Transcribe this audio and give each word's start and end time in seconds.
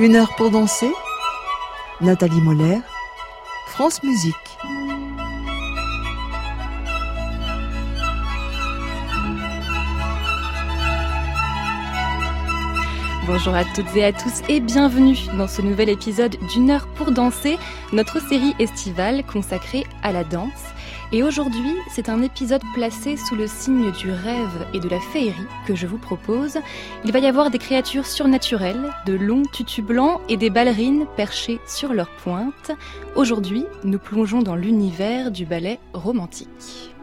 Une 0.00 0.14
heure 0.14 0.36
pour 0.36 0.52
danser 0.52 0.92
Nathalie 2.00 2.40
Moller, 2.40 2.78
France 3.66 4.00
Musique. 4.04 4.36
Bonjour 13.26 13.56
à 13.56 13.64
toutes 13.64 13.96
et 13.96 14.04
à 14.04 14.12
tous 14.12 14.42
et 14.48 14.60
bienvenue 14.60 15.16
dans 15.36 15.48
ce 15.48 15.62
nouvel 15.62 15.88
épisode 15.88 16.36
d'une 16.54 16.70
heure 16.70 16.86
pour 16.94 17.10
danser, 17.10 17.58
notre 17.92 18.20
série 18.20 18.54
estivale 18.60 19.24
consacrée 19.26 19.84
à 20.04 20.12
la 20.12 20.22
danse. 20.22 20.52
Et 21.10 21.22
aujourd'hui, 21.22 21.74
c'est 21.90 22.10
un 22.10 22.20
épisode 22.20 22.60
placé 22.74 23.16
sous 23.16 23.34
le 23.34 23.46
signe 23.46 23.90
du 23.92 24.10
rêve 24.10 24.66
et 24.74 24.78
de 24.78 24.90
la 24.90 25.00
féerie 25.00 25.34
que 25.66 25.74
je 25.74 25.86
vous 25.86 25.96
propose. 25.96 26.58
Il 27.02 27.12
va 27.12 27.18
y 27.18 27.26
avoir 27.26 27.50
des 27.50 27.58
créatures 27.58 28.04
surnaturelles, 28.04 28.92
de 29.06 29.14
longs 29.14 29.44
tutus 29.50 29.82
blancs 29.82 30.20
et 30.28 30.36
des 30.36 30.50
ballerines 30.50 31.06
perchées 31.16 31.60
sur 31.66 31.94
leurs 31.94 32.14
pointes. 32.16 32.72
Aujourd'hui, 33.16 33.64
nous 33.84 33.98
plongeons 33.98 34.42
dans 34.42 34.54
l'univers 34.54 35.30
du 35.30 35.46
ballet 35.46 35.80
romantique. 35.94 36.94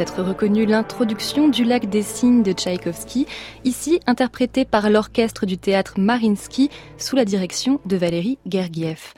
Peut-être 0.00 0.22
reconnu 0.22 0.64
l'introduction 0.64 1.48
du 1.48 1.62
lac 1.62 1.90
des 1.90 2.00
cygnes 2.00 2.42
de 2.42 2.52
Tchaïkovski, 2.52 3.26
ici 3.64 4.00
interprétée 4.06 4.64
par 4.64 4.88
l'orchestre 4.88 5.44
du 5.44 5.58
théâtre 5.58 6.00
Marinsky 6.00 6.70
sous 6.96 7.16
la 7.16 7.26
direction 7.26 7.82
de 7.84 7.98
Valérie 7.98 8.38
Gergiev. 8.46 9.12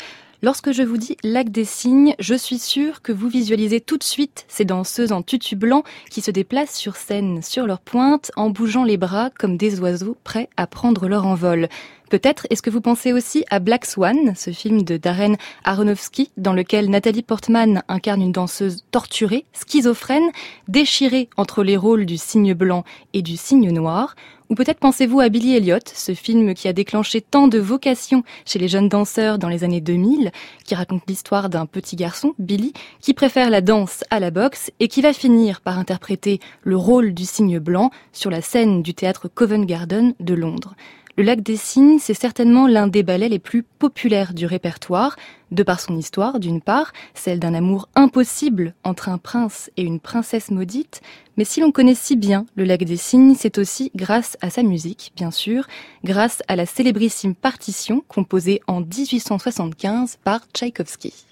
Lorsque 0.44 0.72
je 0.72 0.82
vous 0.82 0.97
dis 0.97 1.16
lac 1.22 1.50
des 1.50 1.64
cygnes, 1.64 2.16
je 2.19 2.34
suis 2.34 2.58
sûre 2.58 3.00
que 3.00 3.12
vous 3.12 3.28
visualisez 3.28 3.80
tout 3.80 3.97
de 3.97 4.03
suite 4.03 4.44
ces 4.48 4.64
danseuses 4.64 5.12
en 5.12 5.22
tutu 5.22 5.54
blanc 5.54 5.84
qui 6.10 6.20
se 6.20 6.32
déplacent 6.32 6.75
sur 6.75 6.97
scène 6.97 7.42
sur 7.42 7.64
leurs 7.64 7.78
pointes 7.78 8.32
en 8.34 8.50
bougeant 8.50 8.82
les 8.82 8.97
bras 8.97 9.31
comme 9.38 9.56
des 9.56 9.78
oiseaux 9.78 10.16
prêts 10.25 10.48
à 10.56 10.66
prendre 10.66 11.06
leur 11.06 11.28
envol. 11.28 11.69
Peut-être 12.10 12.48
est-ce 12.50 12.60
que 12.60 12.70
vous 12.70 12.81
pensez 12.81 13.12
aussi 13.12 13.44
à 13.50 13.60
Black 13.60 13.86
Swan, 13.86 14.34
ce 14.34 14.50
film 14.50 14.82
de 14.82 14.97
Darren 14.97 15.36
Aronofsky, 15.62 16.32
dans 16.36 16.54
lequel 16.54 16.91
Nathalie 16.91 17.22
Portman 17.22 17.84
incarne 17.86 18.20
une 18.20 18.32
danseuse 18.32 18.84
torturée, 18.91 19.47
schizophrène, 19.52 20.28
déchirée 20.66 21.31
entre 21.36 21.62
les 21.62 21.76
rôles 21.76 22.04
du 22.04 22.19
cygne 22.19 22.52
blanc 22.52 22.82
et 23.14 23.22
du 23.22 23.36
cygne 23.36 23.70
noir 23.70 24.16
ou 24.52 24.54
peut-être 24.54 24.80
pensez-vous 24.80 25.20
à 25.20 25.30
Billy 25.30 25.56
Elliot, 25.56 25.78
ce 25.94 26.12
film 26.12 26.52
qui 26.52 26.68
a 26.68 26.74
déclenché 26.74 27.22
tant 27.22 27.48
de 27.48 27.58
vocations 27.58 28.22
chez 28.44 28.58
les 28.58 28.68
jeunes 28.68 28.90
danseurs 28.90 29.38
dans 29.38 29.48
les 29.48 29.64
années 29.64 29.80
2000, 29.80 30.30
qui 30.66 30.74
raconte 30.74 31.04
l'histoire 31.08 31.48
d'un 31.48 31.64
petit 31.64 31.96
garçon, 31.96 32.34
Billy, 32.38 32.74
qui 33.00 33.14
préfère 33.14 33.48
la 33.48 33.62
danse 33.62 34.04
à 34.10 34.20
la 34.20 34.30
boxe 34.30 34.70
et 34.78 34.88
qui 34.88 35.00
va 35.00 35.14
finir 35.14 35.62
par 35.62 35.78
interpréter 35.78 36.38
le 36.64 36.76
rôle 36.76 37.14
du 37.14 37.24
cygne 37.24 37.60
blanc 37.60 37.90
sur 38.12 38.28
la 38.28 38.42
scène 38.42 38.82
du 38.82 38.92
théâtre 38.92 39.26
Covent 39.26 39.64
Garden 39.64 40.12
de 40.20 40.34
Londres. 40.34 40.74
Le 41.19 41.25
lac 41.25 41.43
des 41.43 41.59
Cygnes, 41.59 41.99
c'est 41.99 42.15
certainement 42.15 42.67
l'un 42.67 42.87
des 42.87 43.03
ballets 43.03 43.28
les 43.28 43.39
plus 43.39 43.62
populaires 43.62 44.33
du 44.33 44.47
répertoire, 44.47 45.17
de 45.50 45.62
par 45.62 45.78
son 45.78 45.99
histoire 45.99 46.41
d'une 46.41 46.62
part, 46.62 46.95
celle 47.12 47.39
d'un 47.39 47.53
amour 47.53 47.91
impossible 47.95 48.75
entre 48.83 49.11
un 49.11 49.19
prince 49.19 49.71
et 49.77 49.83
une 49.83 50.00
princesse 50.00 50.50
maudite, 50.50 51.03
mais 51.37 51.45
si 51.45 51.61
l'on 51.61 51.71
connaît 51.71 51.95
si 51.95 52.17
bien 52.17 52.47
le 52.56 52.65
lac 52.65 52.84
des 52.84 52.97
Cygnes, 52.97 53.34
c'est 53.39 53.59
aussi 53.59 53.93
grâce 53.95 54.39
à 54.41 54.49
sa 54.49 54.62
musique, 54.62 55.12
bien 55.15 55.31
sûr, 55.31 55.67
grâce 56.03 56.43
à 56.49 56.56
la 56.56 56.65
célébrissime 56.65 57.34
partition 57.34 58.03
composée 58.09 58.62
en 58.67 58.81
1875 58.81 60.17
par 60.25 60.41
Tchaïkovski. 60.55 61.31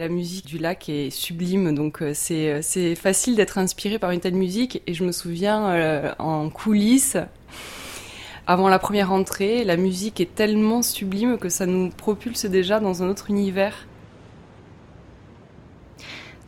La 0.00 0.08
musique 0.08 0.46
du 0.46 0.56
lac 0.56 0.88
est 0.88 1.10
sublime, 1.10 1.74
donc 1.74 2.00
euh, 2.00 2.12
c'est, 2.14 2.62
c'est 2.62 2.94
facile 2.94 3.36
d'être 3.36 3.58
inspiré 3.58 3.98
par 3.98 4.12
une 4.12 4.20
telle 4.20 4.34
musique. 4.34 4.80
Et 4.86 4.94
je 4.94 5.04
me 5.04 5.12
souviens 5.12 5.68
euh, 5.72 6.14
en 6.18 6.48
coulisses, 6.48 7.18
avant 8.46 8.70
la 8.70 8.78
première 8.78 9.12
entrée, 9.12 9.62
la 9.62 9.76
musique 9.76 10.18
est 10.18 10.34
tellement 10.34 10.80
sublime 10.80 11.36
que 11.36 11.50
ça 11.50 11.66
nous 11.66 11.90
propulse 11.90 12.46
déjà 12.46 12.80
dans 12.80 13.02
un 13.02 13.10
autre 13.10 13.28
univers. 13.28 13.86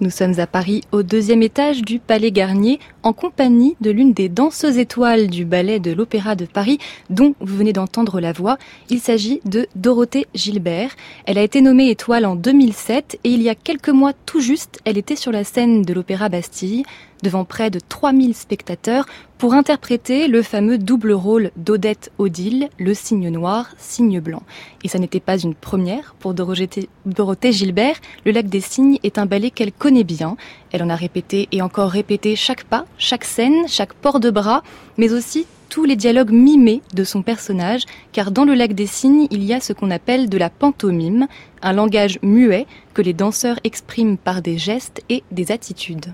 Nous 0.02 0.10
sommes 0.10 0.40
à 0.40 0.49
Paris, 0.49 0.81
au 0.90 1.04
deuxième 1.04 1.44
étage 1.44 1.82
du 1.82 2.00
Palais 2.00 2.32
Garnier, 2.32 2.81
en 3.04 3.12
compagnie 3.12 3.76
de 3.81 3.93
l'une 3.93 4.12
des 4.12 4.28
danseuses 4.28 4.78
étoiles 4.78 5.28
du 5.28 5.44
ballet 5.44 5.78
de 5.78 5.93
l'Opéra 5.93 6.34
de 6.34 6.44
Paris, 6.44 6.78
dont 7.08 7.37
vous 7.38 7.56
venez 7.56 7.72
d'entendre 7.72 8.20
la 8.20 8.32
voix. 8.32 8.58
Il 8.90 8.99
s'agit 8.99 9.40
de 9.44 9.69
Dorothée 9.76 10.26
Gilbert. 10.34 10.96
Elle 11.25 11.38
a 11.38 11.43
été 11.43 11.60
nommée 11.60 11.88
étoile 11.88 12.26
en 12.26 12.34
2007 12.34 13.20
et 13.22 13.28
il 13.28 13.43
y 13.43 13.49
a 13.49 13.54
quelques 13.54 13.90
mois 13.90 14.12
tout 14.26 14.40
juste, 14.40 14.81
elle 14.84 14.99
était 14.99 15.14
sur 15.14 15.31
la 15.31 15.44
scène 15.44 15.82
de 15.82 15.94
l'Opéra 15.94 16.28
Bastille 16.28 16.82
devant 17.22 17.44
près 17.44 17.70
de 17.70 17.80
3000 17.80 18.34
spectateurs 18.34 19.06
pour 19.38 19.54
interpréter 19.54 20.28
le 20.28 20.42
fameux 20.42 20.78
double 20.78 21.12
rôle 21.12 21.50
d'Odette 21.56 22.12
Odile, 22.19 22.69
le 22.78 22.94
signe 22.94 23.28
noir, 23.28 23.70
signe 23.78 24.20
blanc. 24.20 24.42
Et 24.84 24.88
ça 24.88 24.98
n'était 24.98 25.20
pas 25.20 25.38
une 25.38 25.54
première 25.54 26.14
pour 26.20 26.34
Dorothée, 26.34 27.52
Gilbert. 27.52 27.96
Le 28.24 28.32
lac 28.32 28.46
des 28.46 28.60
cygnes 28.60 28.98
est 29.02 29.19
un 29.19 29.26
ballet 29.26 29.50
qu'elle 29.50 29.72
connaît 29.72 30.04
bien. 30.04 30.36
Elle 30.70 30.82
en 30.82 30.90
a 30.90 30.96
répété 30.96 31.48
et 31.50 31.62
encore 31.62 31.90
répété 31.90 32.36
chaque 32.36 32.64
pas, 32.64 32.84
chaque 32.98 33.24
scène, 33.24 33.66
chaque 33.66 33.94
port 33.94 34.20
de 34.20 34.30
bras, 34.30 34.62
mais 34.96 35.12
aussi 35.12 35.46
tous 35.72 35.84
les 35.84 35.96
dialogues 35.96 36.32
mimés 36.32 36.82
de 36.92 37.02
son 37.02 37.22
personnage, 37.22 37.84
car 38.12 38.30
dans 38.30 38.44
le 38.44 38.52
lac 38.52 38.74
des 38.74 38.86
cygnes, 38.86 39.26
il 39.30 39.42
y 39.42 39.54
a 39.54 39.60
ce 39.60 39.72
qu'on 39.72 39.90
appelle 39.90 40.28
de 40.28 40.36
la 40.36 40.50
pantomime, 40.50 41.28
un 41.62 41.72
langage 41.72 42.19
muet 42.22 42.66
que 42.92 43.00
les 43.00 43.14
danseurs 43.14 43.58
expriment 43.64 44.19
par 44.19 44.42
des 44.42 44.58
gestes 44.58 45.02
et 45.08 45.24
des 45.30 45.50
attitudes. 45.50 46.12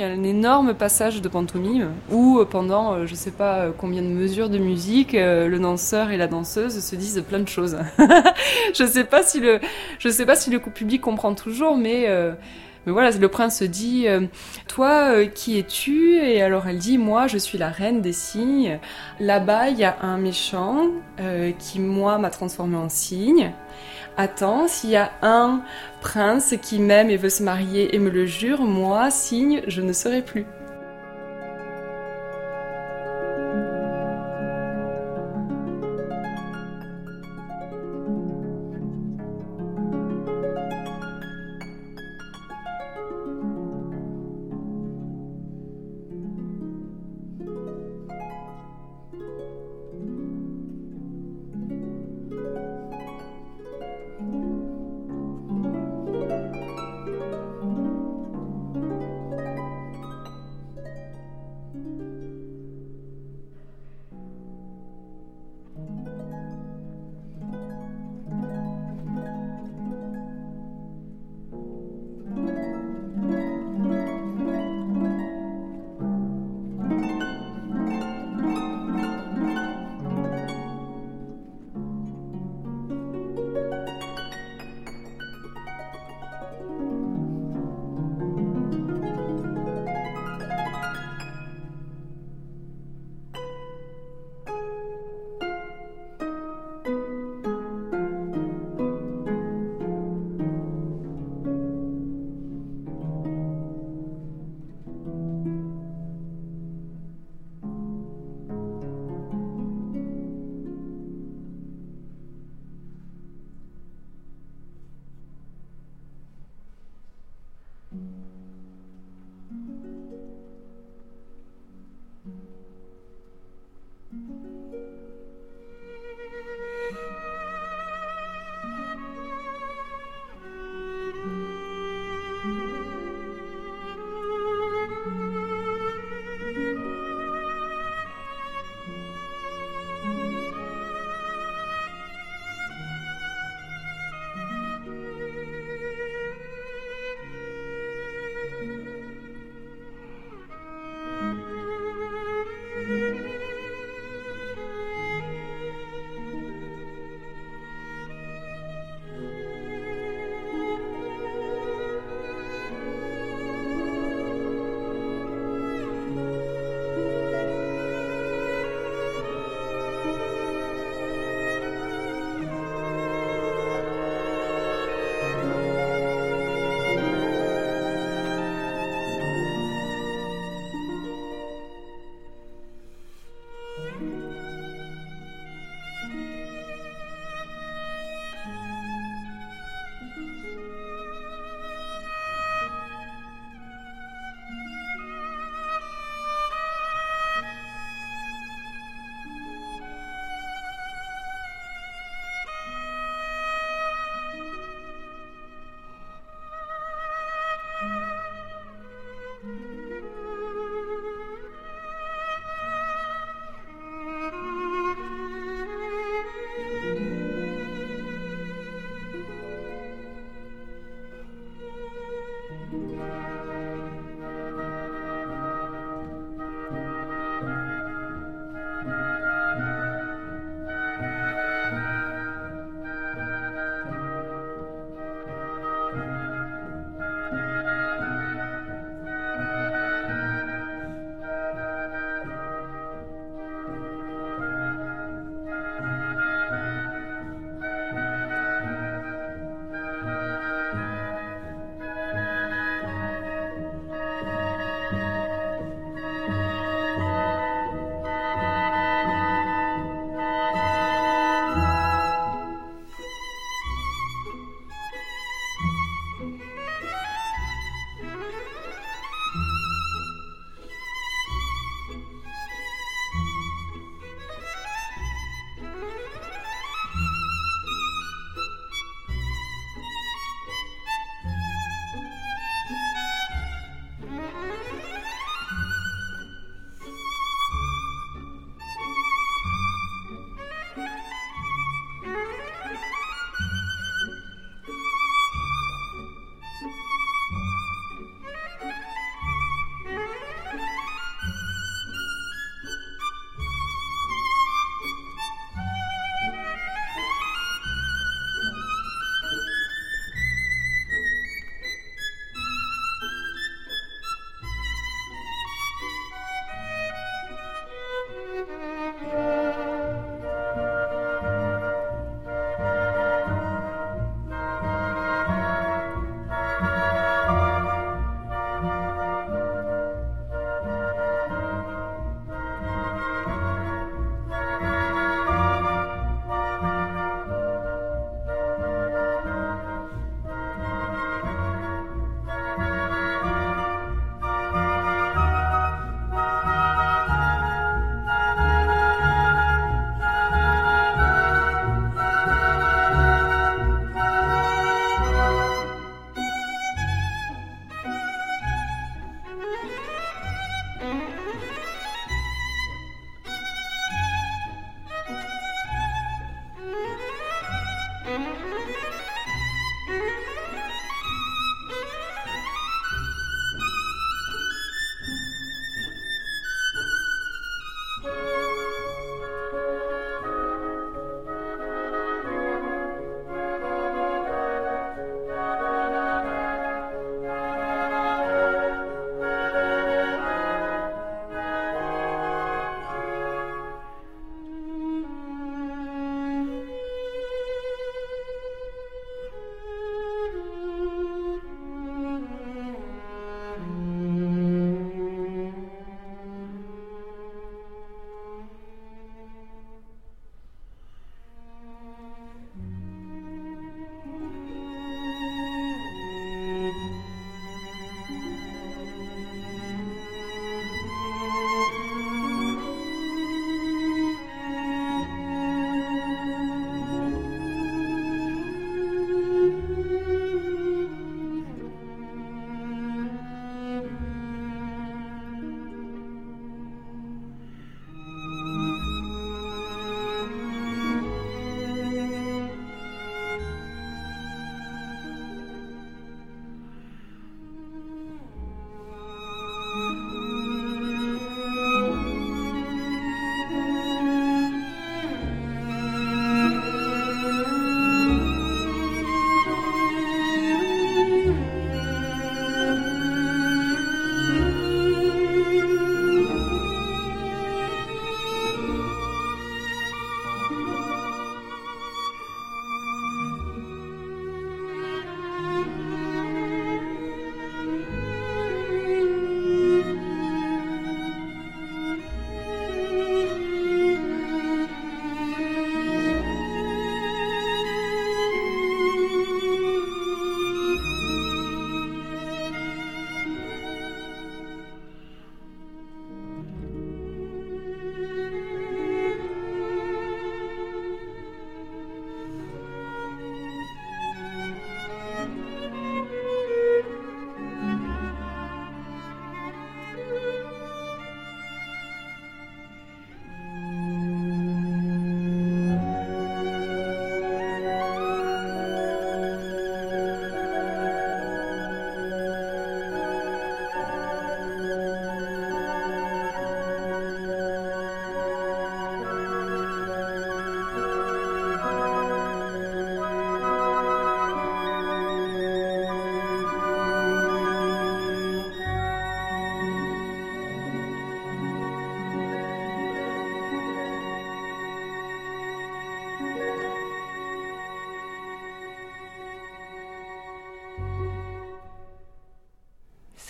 Il 0.00 0.04
y 0.04 0.06
a 0.06 0.12
un 0.12 0.22
énorme 0.22 0.72
passage 0.72 1.20
de 1.20 1.28
pantomime 1.28 1.90
où 2.10 2.38
euh, 2.38 2.46
pendant 2.46 2.94
euh, 2.94 3.06
je 3.06 3.14
sais 3.14 3.30
pas 3.30 3.58
euh, 3.58 3.70
combien 3.76 4.00
de 4.00 4.06
mesures 4.06 4.48
de 4.48 4.56
musique, 4.56 5.12
le 5.12 5.58
danseur 5.58 6.10
et 6.10 6.16
la 6.16 6.26
danseuse 6.26 6.82
se 6.82 6.96
disent 6.96 7.22
plein 7.28 7.40
de 7.40 7.48
choses. 7.48 7.76
je 8.74 8.86
sais 8.86 9.04
si 9.22 9.42
je 9.98 10.08
sais 10.08 10.24
pas 10.24 10.36
si 10.36 10.48
le 10.48 10.58
public 10.58 11.02
comprend 11.02 11.34
toujours, 11.34 11.76
mais 11.76 12.08
mais 12.86 12.92
voilà, 12.92 13.10
le 13.10 13.28
prince 13.28 13.62
dit 13.62 14.06
Toi, 14.68 15.26
qui 15.26 15.58
es-tu? 15.58 16.16
Et 16.16 16.42
alors 16.42 16.66
elle 16.66 16.78
dit 16.78 16.98
Moi, 16.98 17.26
je 17.26 17.38
suis 17.38 17.58
la 17.58 17.68
reine 17.68 18.00
des 18.00 18.12
cygnes. 18.12 18.78
Là-bas, 19.18 19.68
il 19.68 19.78
y 19.78 19.84
a 19.84 19.96
un 20.00 20.16
méchant 20.16 20.86
qui, 21.58 21.78
moi, 21.78 22.18
m'a 22.18 22.30
transformé 22.30 22.76
en 22.76 22.88
cygne. 22.88 23.52
Attends, 24.16 24.68
s'il 24.68 24.90
y 24.90 24.96
a 24.96 25.12
un 25.22 25.62
prince 26.00 26.54
qui 26.60 26.78
m'aime 26.78 27.10
et 27.10 27.16
veut 27.16 27.30
se 27.30 27.42
marier 27.42 27.94
et 27.94 27.98
me 27.98 28.10
le 28.10 28.26
jure, 28.26 28.62
moi, 28.62 29.10
signe, 29.10 29.62
je 29.66 29.82
ne 29.82 29.92
serai 29.92 30.22
plus. 30.22 30.46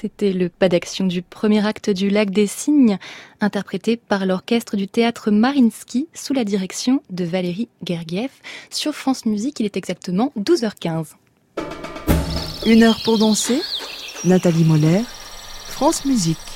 C'était 0.01 0.33
le 0.33 0.49
pas 0.49 0.71
d'action 0.71 1.05
du 1.05 1.21
premier 1.21 1.67
acte 1.67 1.91
du 1.91 2.09
Lac 2.09 2.31
des 2.31 2.47
Cygnes, 2.47 2.97
interprété 3.43 3.99
par 3.99 4.25
l'orchestre 4.25 4.77
du 4.77 4.89
théâtre 4.89 5.31
Marinsky 5.31 6.09
sous 6.15 6.33
la 6.33 6.45
direction 6.45 7.03
de 7.11 7.25
Valérie 7.25 7.69
Gergiev. 7.87 8.31
Sur 8.71 8.95
France 8.95 9.27
Musique, 9.27 9.61
il 9.61 9.67
est 9.67 9.77
exactement 9.77 10.33
12h15. 10.39 11.17
Une 12.65 12.83
heure 12.83 12.99
pour 13.05 13.19
danser, 13.19 13.61
Nathalie 14.25 14.65
Moller, 14.65 15.03
France 15.67 16.07
Musique. 16.07 16.50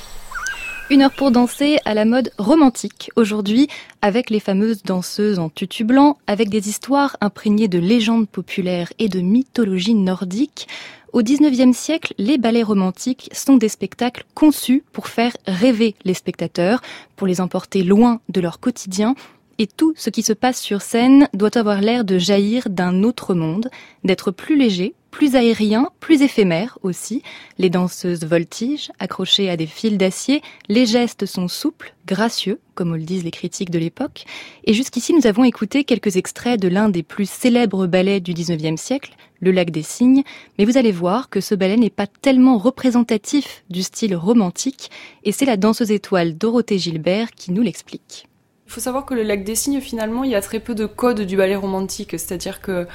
Une 0.91 1.01
heure 1.01 1.11
pour 1.11 1.31
danser 1.31 1.79
à 1.85 1.95
la 1.95 2.05
mode 2.05 2.31
romantique 2.37 3.09
aujourd'hui 3.15 3.67
avec 4.03 4.29
les 4.29 4.39
fameuses 4.39 4.83
danseuses 4.83 5.39
en 5.39 5.49
tutu 5.49 5.83
blanc, 5.83 6.19
avec 6.27 6.49
des 6.49 6.69
histoires 6.69 7.17
imprégnées 7.21 7.67
de 7.67 7.79
légendes 7.79 8.29
populaires 8.29 8.93
et 8.99 9.09
de 9.09 9.19
mythologie 9.19 9.95
nordique. 9.95 10.67
Au 11.11 11.23
XIXe 11.23 11.75
siècle, 11.75 12.13
les 12.19 12.37
ballets 12.37 12.61
romantiques 12.61 13.31
sont 13.33 13.57
des 13.57 13.69
spectacles 13.69 14.25
conçus 14.35 14.83
pour 14.91 15.07
faire 15.07 15.35
rêver 15.47 15.95
les 16.03 16.13
spectateurs, 16.13 16.81
pour 17.15 17.25
les 17.25 17.41
emporter 17.41 17.81
loin 17.81 18.21
de 18.29 18.39
leur 18.39 18.59
quotidien 18.59 19.15
et 19.57 19.67
tout 19.67 19.93
ce 19.97 20.09
qui 20.09 20.21
se 20.21 20.33
passe 20.33 20.59
sur 20.59 20.81
scène 20.81 21.29
doit 21.33 21.57
avoir 21.57 21.81
l'air 21.81 22.03
de 22.03 22.17
jaillir 22.17 22.69
d'un 22.69 23.03
autre 23.03 23.33
monde, 23.33 23.69
d'être 24.03 24.31
plus 24.31 24.57
léger, 24.57 24.93
plus 25.15 25.37
aérien, 25.37 25.91
plus 26.01 26.23
éphémère 26.23 26.77
aussi. 26.83 27.23
Les 27.57 27.69
danseuses 27.69 28.25
voltigent, 28.25 28.91
accrochées 28.99 29.49
à 29.49 29.55
des 29.55 29.65
fils 29.65 29.97
d'acier, 29.97 30.41
les 30.67 30.85
gestes 30.85 31.25
sont 31.25 31.47
souples, 31.47 31.93
gracieux, 32.05 32.59
comme 32.73 32.93
le 32.93 33.01
disent 33.01 33.23
les 33.23 33.31
critiques 33.31 33.69
de 33.69 33.79
l'époque. 33.79 34.25
Et 34.65 34.73
jusqu'ici, 34.73 35.13
nous 35.13 35.25
avons 35.25 35.45
écouté 35.45 35.85
quelques 35.85 36.17
extraits 36.17 36.59
de 36.59 36.67
l'un 36.67 36.89
des 36.89 37.01
plus 37.01 37.29
célèbres 37.29 37.87
ballets 37.87 38.19
du 38.19 38.33
XIXe 38.33 38.75
siècle, 38.75 39.15
Le 39.39 39.51
Lac 39.51 39.71
des 39.71 39.83
Cygnes, 39.83 40.23
mais 40.59 40.65
vous 40.65 40.77
allez 40.77 40.91
voir 40.91 41.29
que 41.29 41.39
ce 41.39 41.55
ballet 41.55 41.77
n'est 41.77 41.89
pas 41.89 42.07
tellement 42.07 42.57
représentatif 42.57 43.63
du 43.69 43.83
style 43.83 44.17
romantique, 44.17 44.91
et 45.23 45.31
c'est 45.31 45.45
la 45.45 45.55
danseuse 45.55 45.91
étoile 45.91 46.37
Dorothée 46.37 46.77
Gilbert 46.77 47.31
qui 47.31 47.53
nous 47.53 47.61
l'explique. 47.61 48.27
Il 48.67 48.73
faut 48.73 48.81
savoir 48.81 49.05
que 49.05 49.13
le 49.13 49.23
lac 49.23 49.45
des 49.45 49.55
Cygnes, 49.55 49.79
finalement, 49.79 50.25
il 50.25 50.31
y 50.31 50.35
a 50.35 50.41
très 50.41 50.59
peu 50.59 50.75
de 50.75 50.85
codes 50.85 51.21
du 51.21 51.37
ballet 51.37 51.55
romantique. 51.55 52.11
C'est-à-dire 52.11 52.59
que 52.59 52.85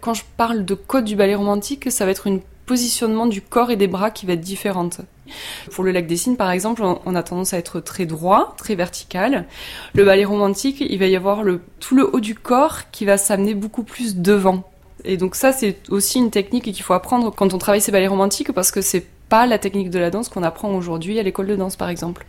quand 0.00 0.14
je 0.14 0.24
parle 0.36 0.64
de 0.64 0.74
code 0.74 1.04
du 1.04 1.16
ballet 1.16 1.34
romantique, 1.34 1.90
ça 1.90 2.04
va 2.04 2.10
être 2.10 2.30
un 2.30 2.38
positionnement 2.66 3.26
du 3.26 3.42
corps 3.42 3.70
et 3.70 3.76
des 3.76 3.88
bras 3.88 4.10
qui 4.10 4.26
va 4.26 4.34
être 4.34 4.40
différente. 4.40 5.00
Pour 5.72 5.84
le 5.84 5.90
lac 5.90 6.06
des 6.06 6.16
Cygnes, 6.16 6.36
par 6.36 6.50
exemple, 6.50 6.82
on 6.82 7.14
a 7.14 7.22
tendance 7.22 7.52
à 7.52 7.58
être 7.58 7.80
très 7.80 8.06
droit, 8.06 8.54
très 8.56 8.74
vertical. 8.74 9.46
Le 9.94 10.04
ballet 10.04 10.24
romantique, 10.24 10.80
il 10.80 10.98
va 10.98 11.06
y 11.06 11.16
avoir 11.16 11.44
tout 11.78 11.94
le 11.96 12.08
haut 12.14 12.20
du 12.20 12.34
corps 12.34 12.90
qui 12.90 13.04
va 13.04 13.18
s'amener 13.18 13.54
beaucoup 13.54 13.82
plus 13.82 14.16
devant. 14.16 14.64
Et 15.04 15.16
donc 15.16 15.34
ça, 15.34 15.52
c'est 15.52 15.78
aussi 15.88 16.18
une 16.18 16.30
technique 16.30 16.64
qu'il 16.64 16.82
faut 16.82 16.94
apprendre 16.94 17.34
quand 17.34 17.54
on 17.54 17.58
travaille 17.58 17.80
ces 17.80 17.92
ballets 17.92 18.06
romantiques 18.06 18.52
parce 18.52 18.70
que 18.70 18.82
c'est 18.82 19.06
pas 19.30 19.46
la 19.46 19.58
technique 19.58 19.88
de 19.90 19.98
la 19.98 20.10
danse 20.10 20.28
qu'on 20.28 20.42
apprend 20.42 20.74
aujourd'hui 20.74 21.18
à 21.18 21.22
l'école 21.22 21.46
de 21.46 21.56
danse, 21.56 21.76
par 21.76 21.88
exemple. 21.88 22.26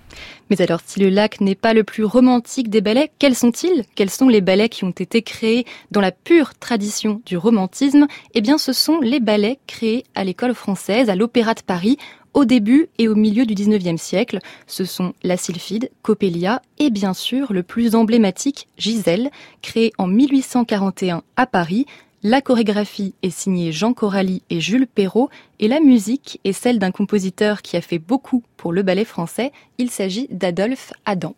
Mais 0.49 0.61
alors, 0.61 0.79
si 0.85 0.99
le 0.99 1.09
lac 1.09 1.41
n'est 1.41 1.55
pas 1.55 1.73
le 1.73 1.83
plus 1.83 2.05
romantique 2.05 2.69
des 2.69 2.79
ballets, 2.79 3.11
quels 3.19 3.35
sont-ils? 3.35 3.83
Quels 3.95 4.11
sont 4.11 4.29
les 4.29 4.39
ballets 4.39 4.69
qui 4.69 4.85
ont 4.85 4.91
été 4.91 5.23
créés 5.23 5.65
dans 5.89 5.99
la 5.99 6.11
pure 6.11 6.53
tradition 6.59 7.21
du 7.25 7.37
romantisme? 7.37 8.07
Eh 8.35 8.41
bien, 8.41 8.57
ce 8.57 8.71
sont 8.71 8.99
les 9.01 9.19
ballets 9.19 9.59
créés 9.65 10.05
à 10.15 10.23
l'école 10.23 10.53
française, 10.53 11.09
à 11.09 11.15
l'Opéra 11.15 11.55
de 11.55 11.61
Paris, 11.61 11.97
au 12.33 12.45
début 12.45 12.87
et 12.99 13.07
au 13.07 13.15
milieu 13.15 13.45
du 13.45 13.55
19e 13.55 13.97
siècle. 13.97 14.39
Ce 14.67 14.85
sont 14.85 15.13
la 15.23 15.37
Sylphide, 15.37 15.89
Coppelia 16.03 16.61
et 16.77 16.91
bien 16.91 17.13
sûr 17.13 17.51
le 17.51 17.63
plus 17.63 17.95
emblématique, 17.95 18.67
Gisèle, 18.77 19.31
créé 19.61 19.91
en 19.97 20.07
1841 20.07 21.23
à 21.35 21.45
Paris 21.47 21.87
La 22.23 22.39
chorégraphie 22.39 23.15
est 23.23 23.31
signée 23.31 23.71
Jean 23.71 23.93
Coralie 23.93 24.43
et 24.51 24.61
Jules 24.61 24.85
Perrault 24.85 25.31
et 25.59 25.67
la 25.67 25.79
musique 25.79 26.39
est 26.43 26.53
celle 26.53 26.77
d'un 26.77 26.91
compositeur 26.91 27.63
qui 27.63 27.77
a 27.77 27.81
fait 27.81 27.97
beaucoup 27.97 28.43
pour 28.57 28.73
le 28.73 28.83
ballet 28.83 29.05
français. 29.05 29.51
Il 29.79 29.89
s'agit 29.89 30.27
d'Adolphe 30.29 30.93
Adam. 31.05 31.33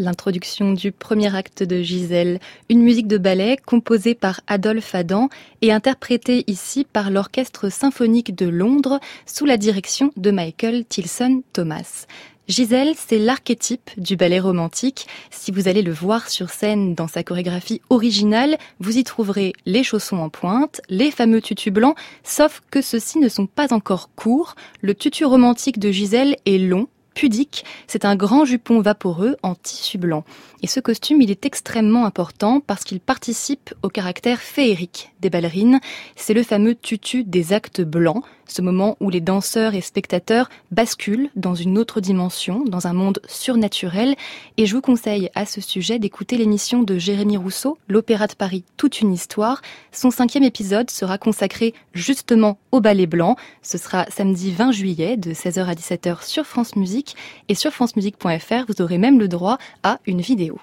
L'introduction 0.00 0.72
du 0.72 0.90
premier 0.90 1.34
acte 1.34 1.62
de 1.62 1.82
Gisèle, 1.82 2.40
une 2.68 2.82
musique 2.82 3.06
de 3.06 3.18
ballet 3.18 3.56
composée 3.64 4.14
par 4.14 4.40
Adolphe 4.46 4.94
Adam 4.94 5.28
et 5.62 5.72
interprétée 5.72 6.44
ici 6.46 6.86
par 6.90 7.10
l'Orchestre 7.10 7.70
symphonique 7.70 8.34
de 8.34 8.48
Londres 8.48 8.98
sous 9.26 9.46
la 9.46 9.56
direction 9.56 10.10
de 10.16 10.30
Michael 10.30 10.84
Tilson 10.86 11.42
Thomas. 11.52 12.06
Gisèle, 12.48 12.94
c'est 12.96 13.18
l'archétype 13.18 13.90
du 13.96 14.16
ballet 14.16 14.40
romantique. 14.40 15.06
Si 15.30 15.52
vous 15.52 15.68
allez 15.68 15.82
le 15.82 15.92
voir 15.92 16.28
sur 16.28 16.50
scène 16.50 16.96
dans 16.96 17.06
sa 17.06 17.22
chorégraphie 17.22 17.80
originale, 17.90 18.58
vous 18.80 18.98
y 18.98 19.04
trouverez 19.04 19.52
les 19.66 19.84
chaussons 19.84 20.16
en 20.16 20.30
pointe, 20.30 20.80
les 20.88 21.12
fameux 21.12 21.40
tutus 21.40 21.72
blancs, 21.72 21.96
sauf 22.24 22.60
que 22.72 22.82
ceux-ci 22.82 23.18
ne 23.20 23.28
sont 23.28 23.46
pas 23.46 23.72
encore 23.72 24.10
courts. 24.16 24.56
Le 24.80 24.96
tutu 24.96 25.24
romantique 25.24 25.78
de 25.78 25.92
Gisèle 25.92 26.36
est 26.44 26.58
long, 26.58 26.88
pudique. 27.14 27.64
C'est 27.86 28.04
un 28.04 28.16
grand 28.16 28.44
jupon 28.44 28.80
vaporeux 28.80 29.36
en 29.42 29.54
tissu 29.54 29.98
blanc. 29.98 30.24
Et 30.62 30.66
ce 30.66 30.80
costume, 30.80 31.22
il 31.22 31.30
est 31.30 31.46
extrêmement 31.46 32.04
important 32.04 32.60
parce 32.60 32.84
qu'il 32.84 33.00
participe 33.00 33.74
au 33.82 33.88
caractère 33.88 34.40
féerique 34.40 35.09
des 35.20 35.30
ballerines. 35.30 35.80
C'est 36.16 36.34
le 36.34 36.42
fameux 36.42 36.74
tutu 36.74 37.24
des 37.24 37.52
actes 37.52 37.80
blancs, 37.80 38.24
ce 38.46 38.62
moment 38.62 38.96
où 39.00 39.10
les 39.10 39.20
danseurs 39.20 39.74
et 39.74 39.80
spectateurs 39.80 40.48
basculent 40.70 41.30
dans 41.36 41.54
une 41.54 41.78
autre 41.78 42.00
dimension, 42.00 42.64
dans 42.64 42.86
un 42.86 42.92
monde 42.92 43.20
surnaturel. 43.26 44.16
Et 44.56 44.66
je 44.66 44.74
vous 44.74 44.80
conseille 44.80 45.30
à 45.34 45.46
ce 45.46 45.60
sujet 45.60 45.98
d'écouter 45.98 46.36
l'émission 46.36 46.82
de 46.82 46.98
Jérémy 46.98 47.36
Rousseau, 47.36 47.78
l'Opéra 47.88 48.26
de 48.26 48.34
Paris, 48.34 48.64
toute 48.76 49.00
une 49.00 49.12
histoire. 49.12 49.62
Son 49.92 50.10
cinquième 50.10 50.44
épisode 50.44 50.90
sera 50.90 51.18
consacré 51.18 51.74
justement 51.92 52.58
au 52.72 52.80
ballet 52.80 53.06
blanc. 53.06 53.36
Ce 53.62 53.78
sera 53.78 54.06
samedi 54.10 54.50
20 54.52 54.72
juillet 54.72 55.16
de 55.16 55.32
16h 55.32 55.64
à 55.64 55.74
17h 55.74 56.24
sur 56.24 56.44
France 56.44 56.76
Musique. 56.76 57.16
Et 57.48 57.54
sur 57.54 57.72
francemusique.fr, 57.72 58.64
vous 58.68 58.82
aurez 58.82 58.98
même 58.98 59.18
le 59.18 59.28
droit 59.28 59.58
à 59.82 60.00
une 60.06 60.20
vidéo. 60.20 60.58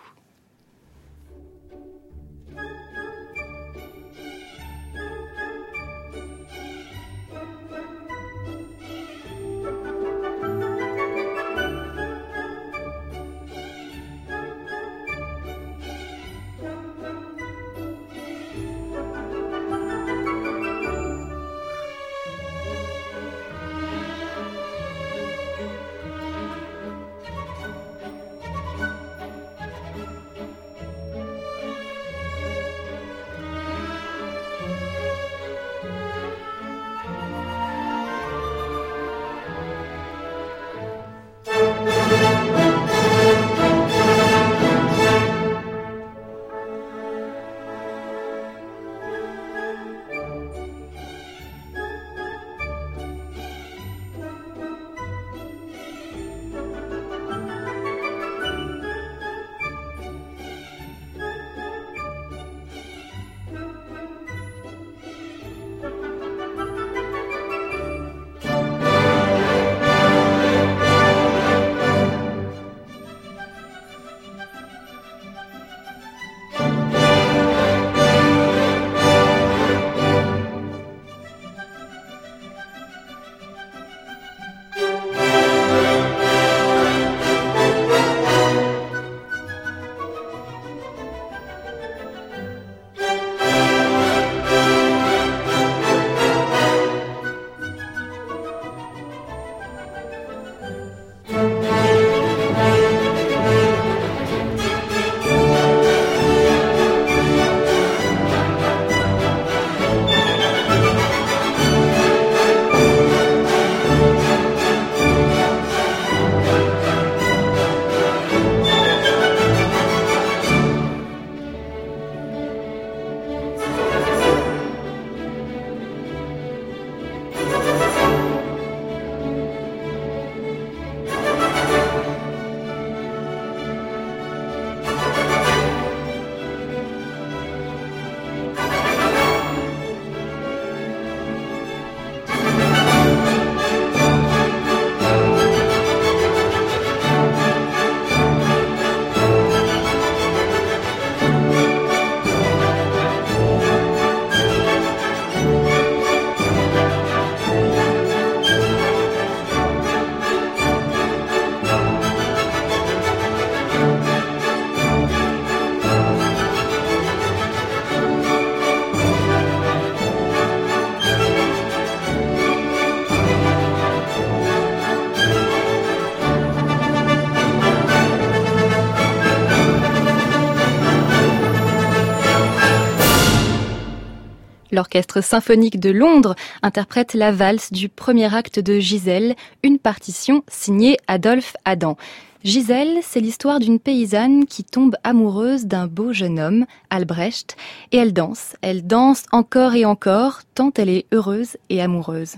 L'Orchestre 184.88 185.22
symphonique 185.22 185.82
de 185.82 185.90
Londres 185.90 186.34
interprète 186.64 187.14
la 187.14 187.34
valse 187.34 187.74
du 187.74 187.90
premier 187.90 188.34
acte 188.34 188.58
de 188.58 188.80
Gisèle, 188.80 189.36
une 189.64 189.80
partition 189.80 190.44
signée 190.48 190.96
Adolphe 191.08 191.58
Adam. 191.66 191.98
Gisèle, 192.46 193.00
c'est 193.02 193.20
l'histoire 193.20 193.60
d'une 193.60 193.80
paysanne 193.80 194.46
qui 194.46 194.64
tombe 194.64 194.96
amoureuse 195.04 195.66
d'un 195.66 195.88
beau 195.88 196.14
jeune 196.14 196.40
homme, 196.40 196.66
Albrecht, 196.90 197.58
et 197.92 197.98
elle 197.98 198.14
danse, 198.14 198.56
elle 198.62 198.88
danse 198.88 199.26
encore 199.34 199.76
et 199.76 199.84
encore, 199.84 200.40
tant 200.56 200.72
elle 200.78 200.90
est 200.90 201.06
heureuse 201.12 201.58
et 201.70 201.82
amoureuse. 201.82 202.36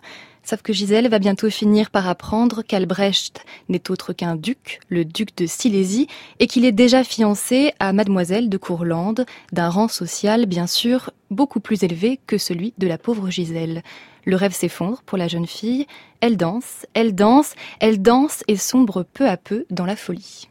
Sauf 0.50 0.64
que 0.64 0.74
Gisèle 0.74 1.10
va 1.10 1.20
bientôt 1.20 1.52
finir 1.52 1.92
par 1.92 2.08
apprendre 2.08 2.64
qu'Albrecht 2.64 3.46
n'est 3.68 3.92
autre 3.92 4.14
qu'un 4.14 4.36
duc, 4.36 4.80
le 4.90 5.06
duc 5.06 5.38
de 5.38 5.46
Silésie, 5.46 6.08
et 6.40 6.48
qu'il 6.48 6.66
est 6.66 6.72
déjà 6.72 7.04
fiancé 7.04 7.74
à 7.78 7.94
mademoiselle 7.94 8.50
de 8.50 8.58
Courlande, 8.58 9.28
d'un 9.52 9.70
rang 9.70 9.88
social 9.88 10.48
bien 10.48 10.66
sûr 10.66 11.12
beaucoup 11.30 11.60
plus 11.60 11.84
élevé 11.84 12.20
que 12.26 12.40
celui 12.40 12.74
de 12.80 12.88
la 12.88 12.98
pauvre 12.98 13.30
Gisèle. 13.30 13.84
Le 14.26 14.36
rêve 14.36 14.56
s'effondre 14.56 15.04
pour 15.06 15.20
la 15.20 15.28
jeune 15.28 15.46
fille, 15.46 15.86
elle 16.20 16.36
danse, 16.36 16.88
elle 16.96 17.14
danse, 17.14 17.54
elle 17.80 18.02
danse 18.02 18.44
et 18.48 18.58
sombre 18.58 19.04
peu 19.04 19.30
à 19.30 19.38
peu 19.38 19.68
dans 19.70 19.86
la 19.86 19.96
folie. 19.96 20.50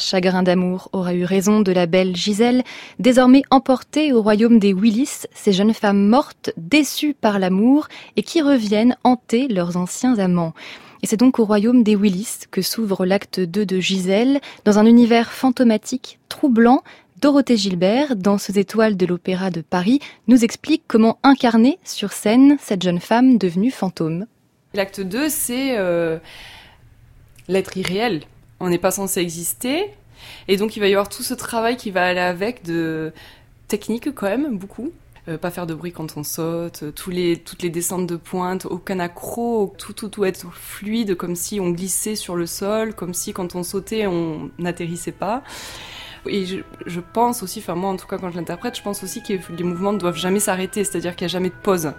Chagrin 0.00 0.42
d'amour 0.42 0.88
aura 0.92 1.14
eu 1.14 1.24
raison 1.24 1.60
de 1.60 1.72
la 1.72 1.86
belle 1.86 2.16
Gisèle, 2.16 2.62
désormais 2.98 3.42
emportée 3.50 4.12
au 4.12 4.22
royaume 4.22 4.58
des 4.58 4.72
Willis, 4.72 5.26
ces 5.34 5.52
jeunes 5.52 5.74
femmes 5.74 6.08
mortes, 6.08 6.50
déçues 6.56 7.14
par 7.14 7.38
l'amour 7.38 7.88
et 8.16 8.22
qui 8.22 8.42
reviennent 8.42 8.96
hanter 9.04 9.48
leurs 9.48 9.76
anciens 9.76 10.18
amants. 10.18 10.54
Et 11.02 11.06
c'est 11.06 11.16
donc 11.16 11.38
au 11.38 11.44
royaume 11.44 11.82
des 11.82 11.96
Willis 11.96 12.40
que 12.50 12.62
s'ouvre 12.62 13.06
l'acte 13.06 13.40
2 13.40 13.64
de 13.64 13.80
Gisèle, 13.80 14.40
dans 14.64 14.78
un 14.78 14.86
univers 14.86 15.30
fantomatique, 15.32 16.18
troublant. 16.28 16.82
Dorothée 17.20 17.56
Gilbert, 17.58 18.16
danseuse 18.16 18.56
étoile 18.56 18.96
de 18.96 19.04
l'Opéra 19.04 19.50
de 19.50 19.60
Paris, 19.60 20.00
nous 20.26 20.42
explique 20.42 20.84
comment 20.88 21.18
incarner 21.22 21.78
sur 21.84 22.12
scène 22.12 22.56
cette 22.60 22.82
jeune 22.82 23.00
femme 23.00 23.36
devenue 23.36 23.70
fantôme. 23.70 24.26
L'acte 24.72 25.00
2, 25.00 25.28
c'est 25.28 25.76
euh, 25.76 26.18
l'être 27.48 27.76
irréel. 27.76 28.22
On 28.60 28.68
n'est 28.68 28.78
pas 28.78 28.90
censé 28.90 29.20
exister. 29.20 29.90
Et 30.48 30.56
donc 30.56 30.76
il 30.76 30.80
va 30.80 30.88
y 30.88 30.92
avoir 30.92 31.08
tout 31.08 31.22
ce 31.22 31.34
travail 31.34 31.76
qui 31.76 31.90
va 31.90 32.06
aller 32.06 32.20
avec 32.20 32.62
de 32.62 33.12
technique 33.68 34.14
quand 34.14 34.26
même, 34.26 34.58
beaucoup. 34.58 34.92
Euh, 35.28 35.36
pas 35.36 35.50
faire 35.50 35.66
de 35.66 35.74
bruit 35.74 35.92
quand 35.92 36.16
on 36.16 36.22
saute, 36.22 36.82
euh, 36.82 36.92
toutes 36.92 37.12
les 37.62 37.70
descentes 37.70 38.06
de 38.06 38.16
pointe, 38.16 38.66
aucun 38.66 38.98
accro, 39.00 39.74
tout, 39.78 39.92
tout, 39.92 40.08
tout 40.08 40.24
être 40.24 40.50
fluide, 40.52 41.14
comme 41.14 41.36
si 41.36 41.60
on 41.60 41.70
glissait 41.70 42.16
sur 42.16 42.36
le 42.36 42.46
sol, 42.46 42.94
comme 42.94 43.12
si 43.12 43.32
quand 43.34 43.54
on 43.54 43.62
sautait, 43.62 44.06
on 44.06 44.50
n'atterrissait 44.58 45.12
pas. 45.12 45.42
Et 46.26 46.46
je, 46.46 46.58
je, 46.86 47.00
pense 47.00 47.42
aussi, 47.42 47.60
enfin 47.60 47.74
moi 47.74 47.90
en 47.90 47.96
tout 47.96 48.06
cas 48.06 48.18
quand 48.18 48.30
je 48.30 48.36
l'interprète, 48.36 48.76
je 48.76 48.82
pense 48.82 49.02
aussi 49.02 49.22
que 49.22 49.34
les 49.52 49.64
mouvements 49.64 49.92
ne 49.92 49.98
doivent 49.98 50.18
jamais 50.18 50.40
s'arrêter, 50.40 50.84
c'est-à-dire 50.84 51.16
qu'il 51.16 51.26
n'y 51.26 51.30
a 51.30 51.32
jamais 51.32 51.50
de 51.50 51.54
pause. 51.54 51.92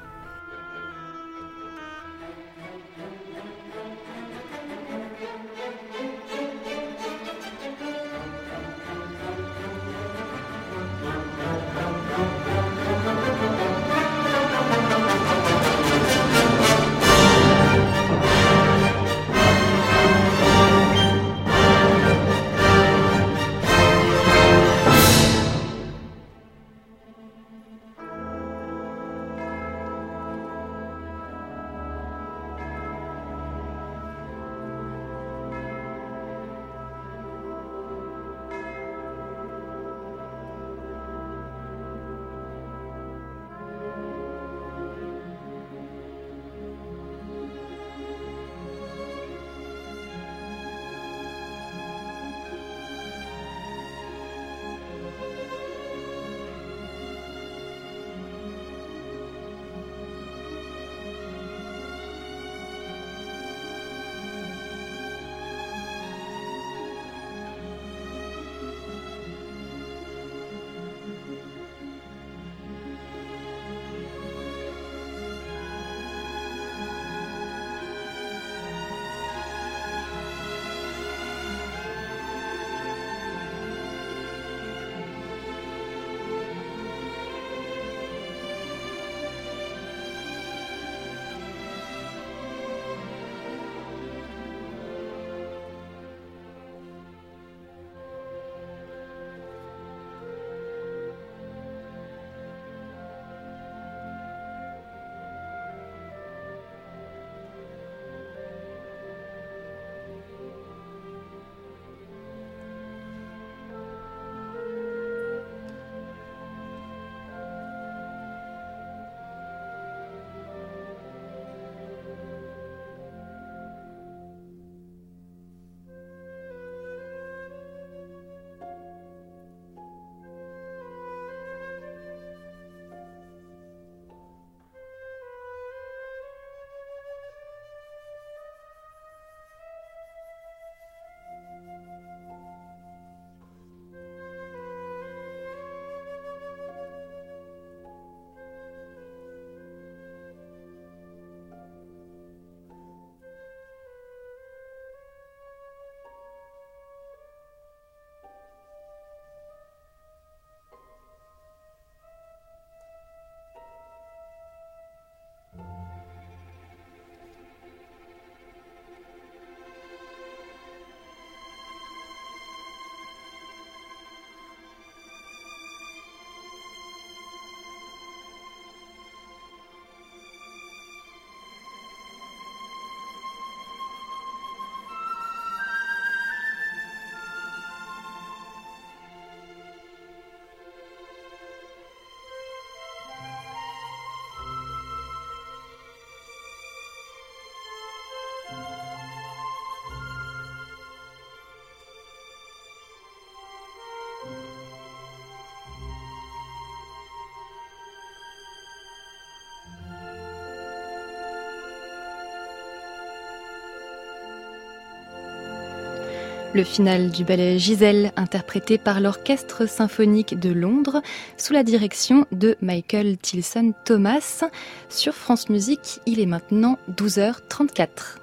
Le 216.53 216.65
final 216.65 217.11
du 217.11 217.23
ballet 217.23 217.57
Gisèle, 217.57 218.11
interprété 218.17 218.77
par 218.77 218.99
l'Orchestre 218.99 219.69
symphonique 219.69 220.37
de 220.37 220.49
Londres, 220.49 221.01
sous 221.37 221.53
la 221.53 221.63
direction 221.63 222.25
de 222.33 222.57
Michael 222.61 223.17
Tilson 223.17 223.73
Thomas. 223.85 224.43
Sur 224.89 225.13
France 225.13 225.47
Musique, 225.47 226.01
il 226.05 226.19
est 226.19 226.25
maintenant 226.25 226.77
12h34. 226.93 228.17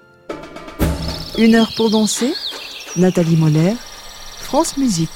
Une 1.38 1.54
heure 1.54 1.72
pour 1.74 1.88
danser, 1.88 2.34
Nathalie 2.98 3.36
Moller, 3.36 3.72
France 4.40 4.76
Musique. 4.76 5.08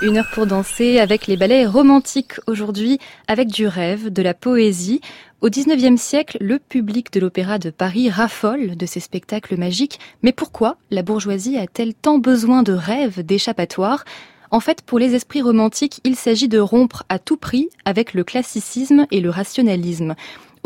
Une 0.00 0.18
heure 0.18 0.28
pour 0.32 0.46
danser 0.46 0.98
avec 0.98 1.26
les 1.26 1.36
ballets 1.36 1.66
romantiques 1.66 2.34
aujourd'hui, 2.46 2.98
avec 3.28 3.48
du 3.48 3.66
rêve, 3.66 4.10
de 4.10 4.22
la 4.22 4.34
poésie. 4.34 5.00
Au 5.42 5.50
XIXe 5.50 6.00
siècle, 6.00 6.38
le 6.40 6.58
public 6.58 7.12
de 7.12 7.20
l'Opéra 7.20 7.58
de 7.58 7.68
Paris 7.68 8.08
raffole 8.08 8.74
de 8.74 8.86
ces 8.86 9.00
spectacles 9.00 9.58
magiques. 9.58 10.00
Mais 10.22 10.32
pourquoi 10.32 10.78
la 10.90 11.02
bourgeoisie 11.02 11.58
a-t-elle 11.58 11.92
tant 11.92 12.18
besoin 12.18 12.62
de 12.62 12.72
rêves, 12.72 13.24
d'échappatoires 13.24 14.04
en 14.52 14.60
fait, 14.60 14.82
pour 14.82 15.00
les 15.00 15.16
esprits 15.16 15.42
romantiques, 15.42 16.00
il 16.04 16.14
s'agit 16.14 16.46
de 16.46 16.60
rompre 16.60 17.02
à 17.08 17.18
tout 17.18 17.36
prix 17.36 17.68
avec 17.84 18.14
le 18.14 18.22
classicisme 18.22 19.06
et 19.10 19.20
le 19.20 19.28
rationalisme. 19.28 20.14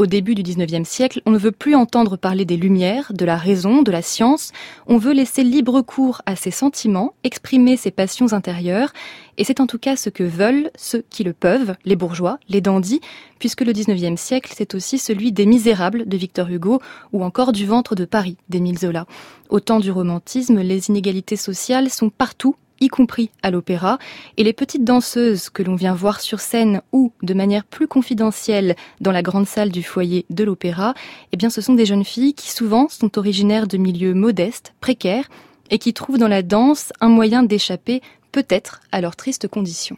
Au 0.00 0.06
début 0.06 0.34
du 0.34 0.42
XIXe 0.42 0.88
siècle, 0.88 1.20
on 1.26 1.30
ne 1.30 1.36
veut 1.36 1.52
plus 1.52 1.74
entendre 1.74 2.16
parler 2.16 2.46
des 2.46 2.56
Lumières, 2.56 3.12
de 3.12 3.26
la 3.26 3.36
raison, 3.36 3.82
de 3.82 3.92
la 3.92 4.00
science. 4.00 4.50
On 4.86 4.96
veut 4.96 5.12
laisser 5.12 5.44
libre 5.44 5.82
cours 5.82 6.22
à 6.24 6.36
ses 6.36 6.50
sentiments, 6.50 7.12
exprimer 7.22 7.76
ses 7.76 7.90
passions 7.90 8.32
intérieures. 8.32 8.94
Et 9.36 9.44
c'est 9.44 9.60
en 9.60 9.66
tout 9.66 9.76
cas 9.78 9.96
ce 9.96 10.08
que 10.08 10.22
veulent 10.22 10.70
ceux 10.74 11.04
qui 11.10 11.22
le 11.22 11.34
peuvent, 11.34 11.74
les 11.84 11.96
bourgeois, 11.96 12.38
les 12.48 12.62
dandys, 12.62 13.02
puisque 13.38 13.60
le 13.60 13.74
XIXe 13.74 14.18
siècle, 14.18 14.54
c'est 14.56 14.74
aussi 14.74 14.96
celui 14.96 15.32
des 15.32 15.44
Misérables 15.44 16.08
de 16.08 16.16
Victor 16.16 16.48
Hugo 16.48 16.80
ou 17.12 17.22
encore 17.22 17.52
du 17.52 17.66
ventre 17.66 17.94
de 17.94 18.06
Paris 18.06 18.38
d'Émile 18.48 18.78
Zola. 18.78 19.04
Au 19.50 19.60
temps 19.60 19.80
du 19.80 19.90
romantisme, 19.90 20.60
les 20.60 20.88
inégalités 20.88 21.36
sociales 21.36 21.90
sont 21.90 22.08
partout 22.08 22.56
y 22.80 22.88
compris 22.88 23.30
à 23.42 23.50
l'opéra, 23.50 23.98
et 24.36 24.44
les 24.44 24.52
petites 24.52 24.84
danseuses 24.84 25.50
que 25.50 25.62
l'on 25.62 25.74
vient 25.74 25.94
voir 25.94 26.20
sur 26.20 26.40
scène 26.40 26.82
ou 26.92 27.12
de 27.22 27.34
manière 27.34 27.64
plus 27.64 27.86
confidentielle 27.86 28.76
dans 29.00 29.12
la 29.12 29.22
grande 29.22 29.46
salle 29.46 29.70
du 29.70 29.82
foyer 29.82 30.26
de 30.30 30.44
l'opéra, 30.44 30.94
eh 31.32 31.36
bien 31.36 31.50
ce 31.50 31.60
sont 31.60 31.74
des 31.74 31.86
jeunes 31.86 32.04
filles 32.04 32.34
qui 32.34 32.50
souvent 32.50 32.88
sont 32.88 33.18
originaires 33.18 33.66
de 33.66 33.76
milieux 33.76 34.14
modestes, 34.14 34.74
précaires, 34.80 35.28
et 35.70 35.78
qui 35.78 35.94
trouvent 35.94 36.18
dans 36.18 36.28
la 36.28 36.42
danse 36.42 36.92
un 37.00 37.08
moyen 37.08 37.42
d'échapper 37.42 38.02
peut-être 38.32 38.80
à 38.92 39.00
leurs 39.00 39.16
tristes 39.16 39.48
conditions. 39.48 39.96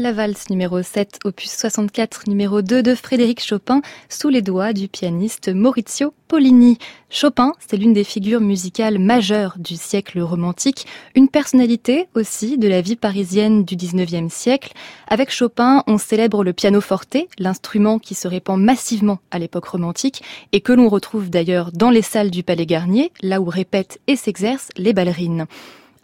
La 0.00 0.12
valse 0.12 0.48
numéro 0.48 0.80
7, 0.80 1.18
opus 1.24 1.50
64, 1.50 2.28
numéro 2.28 2.62
2 2.62 2.84
de 2.84 2.94
Frédéric 2.94 3.44
Chopin, 3.44 3.82
sous 4.08 4.28
les 4.28 4.42
doigts 4.42 4.72
du 4.72 4.86
pianiste 4.86 5.48
Maurizio 5.48 6.14
Pollini. 6.28 6.78
Chopin, 7.10 7.52
c'est 7.58 7.76
l'une 7.76 7.94
des 7.94 8.04
figures 8.04 8.40
musicales 8.40 9.00
majeures 9.00 9.56
du 9.58 9.74
siècle 9.74 10.20
romantique, 10.20 10.86
une 11.16 11.28
personnalité 11.28 12.06
aussi 12.14 12.58
de 12.58 12.68
la 12.68 12.80
vie 12.80 12.94
parisienne 12.94 13.64
du 13.64 13.74
19e 13.74 14.28
siècle. 14.28 14.72
Avec 15.08 15.32
Chopin, 15.32 15.82
on 15.88 15.98
célèbre 15.98 16.44
le 16.44 16.52
pianoforte, 16.52 17.16
l'instrument 17.36 17.98
qui 17.98 18.14
se 18.14 18.28
répand 18.28 18.62
massivement 18.62 19.18
à 19.32 19.40
l'époque 19.40 19.66
romantique 19.66 20.22
et 20.52 20.60
que 20.60 20.72
l'on 20.72 20.88
retrouve 20.88 21.28
d'ailleurs 21.28 21.72
dans 21.72 21.90
les 21.90 22.02
salles 22.02 22.30
du 22.30 22.44
Palais 22.44 22.66
Garnier, 22.66 23.10
là 23.20 23.40
où 23.40 23.46
répètent 23.46 23.98
et 24.06 24.14
s'exercent 24.14 24.70
les 24.76 24.92
ballerines. 24.92 25.46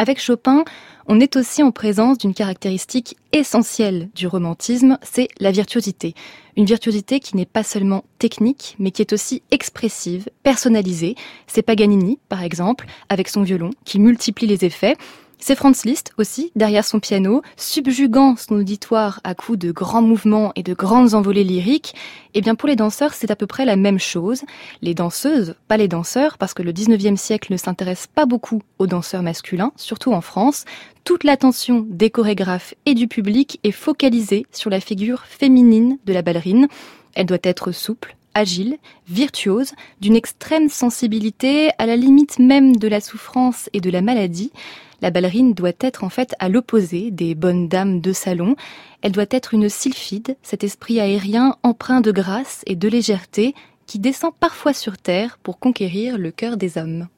Avec 0.00 0.20
Chopin, 0.20 0.64
on 1.06 1.20
est 1.20 1.36
aussi 1.36 1.62
en 1.62 1.70
présence 1.70 2.18
d'une 2.18 2.34
caractéristique 2.34 3.16
essentielle 3.32 4.08
du 4.14 4.26
romantisme, 4.26 4.98
c'est 5.02 5.28
la 5.38 5.50
virtuosité. 5.50 6.14
Une 6.56 6.64
virtuosité 6.64 7.20
qui 7.20 7.36
n'est 7.36 7.44
pas 7.44 7.62
seulement 7.62 8.04
technique, 8.18 8.76
mais 8.78 8.90
qui 8.90 9.02
est 9.02 9.12
aussi 9.12 9.42
expressive, 9.50 10.28
personnalisée. 10.42 11.16
C'est 11.46 11.62
Paganini, 11.62 12.18
par 12.28 12.42
exemple, 12.42 12.86
avec 13.08 13.28
son 13.28 13.42
violon, 13.42 13.70
qui 13.84 13.98
multiplie 13.98 14.46
les 14.46 14.64
effets. 14.64 14.96
C'est 15.46 15.56
Franz 15.56 15.86
Liszt 15.86 16.12
aussi, 16.16 16.52
derrière 16.56 16.86
son 16.86 17.00
piano, 17.00 17.42
subjuguant 17.58 18.34
son 18.34 18.54
auditoire 18.54 19.20
à 19.24 19.34
coups 19.34 19.58
de 19.58 19.72
grands 19.72 20.00
mouvements 20.00 20.52
et 20.56 20.62
de 20.62 20.72
grandes 20.72 21.12
envolées 21.12 21.44
lyriques. 21.44 21.94
Eh 22.32 22.40
bien 22.40 22.54
pour 22.54 22.66
les 22.66 22.76
danseurs, 22.76 23.12
c'est 23.12 23.30
à 23.30 23.36
peu 23.36 23.46
près 23.46 23.66
la 23.66 23.76
même 23.76 23.98
chose. 23.98 24.40
Les 24.80 24.94
danseuses, 24.94 25.54
pas 25.68 25.76
les 25.76 25.86
danseurs, 25.86 26.38
parce 26.38 26.54
que 26.54 26.62
le 26.62 26.72
19e 26.72 27.16
siècle 27.16 27.52
ne 27.52 27.58
s'intéresse 27.58 28.06
pas 28.06 28.24
beaucoup 28.24 28.62
aux 28.78 28.86
danseurs 28.86 29.22
masculins, 29.22 29.72
surtout 29.76 30.14
en 30.14 30.22
France. 30.22 30.64
Toute 31.04 31.24
l'attention 31.24 31.84
des 31.90 32.08
chorégraphes 32.08 32.72
et 32.86 32.94
du 32.94 33.06
public 33.06 33.60
est 33.64 33.70
focalisée 33.70 34.46
sur 34.50 34.70
la 34.70 34.80
figure 34.80 35.26
féminine 35.26 35.98
de 36.06 36.14
la 36.14 36.22
ballerine. 36.22 36.68
Elle 37.12 37.26
doit 37.26 37.36
être 37.42 37.70
souple, 37.70 38.16
agile, 38.32 38.78
virtuose, 39.08 39.72
d'une 40.00 40.16
extrême 40.16 40.70
sensibilité, 40.70 41.68
à 41.76 41.84
la 41.84 41.96
limite 41.96 42.38
même 42.38 42.76
de 42.76 42.88
la 42.88 43.02
souffrance 43.02 43.68
et 43.74 43.82
de 43.82 43.90
la 43.90 44.00
maladie. 44.00 44.50
La 45.04 45.10
ballerine 45.10 45.52
doit 45.52 45.72
être 45.80 46.02
en 46.02 46.08
fait 46.08 46.34
à 46.38 46.48
l'opposé 46.48 47.10
des 47.10 47.34
bonnes 47.34 47.68
dames 47.68 48.00
de 48.00 48.14
salon. 48.14 48.56
Elle 49.02 49.12
doit 49.12 49.26
être 49.30 49.52
une 49.52 49.68
sylphide, 49.68 50.38
cet 50.42 50.64
esprit 50.64 50.98
aérien 50.98 51.58
empreint 51.62 52.00
de 52.00 52.10
grâce 52.10 52.62
et 52.66 52.74
de 52.74 52.88
légèreté 52.88 53.54
qui 53.84 53.98
descend 53.98 54.32
parfois 54.34 54.72
sur 54.72 54.96
terre 54.96 55.36
pour 55.42 55.58
conquérir 55.58 56.16
le 56.16 56.30
cœur 56.30 56.56
des 56.56 56.78
hommes. 56.78 57.08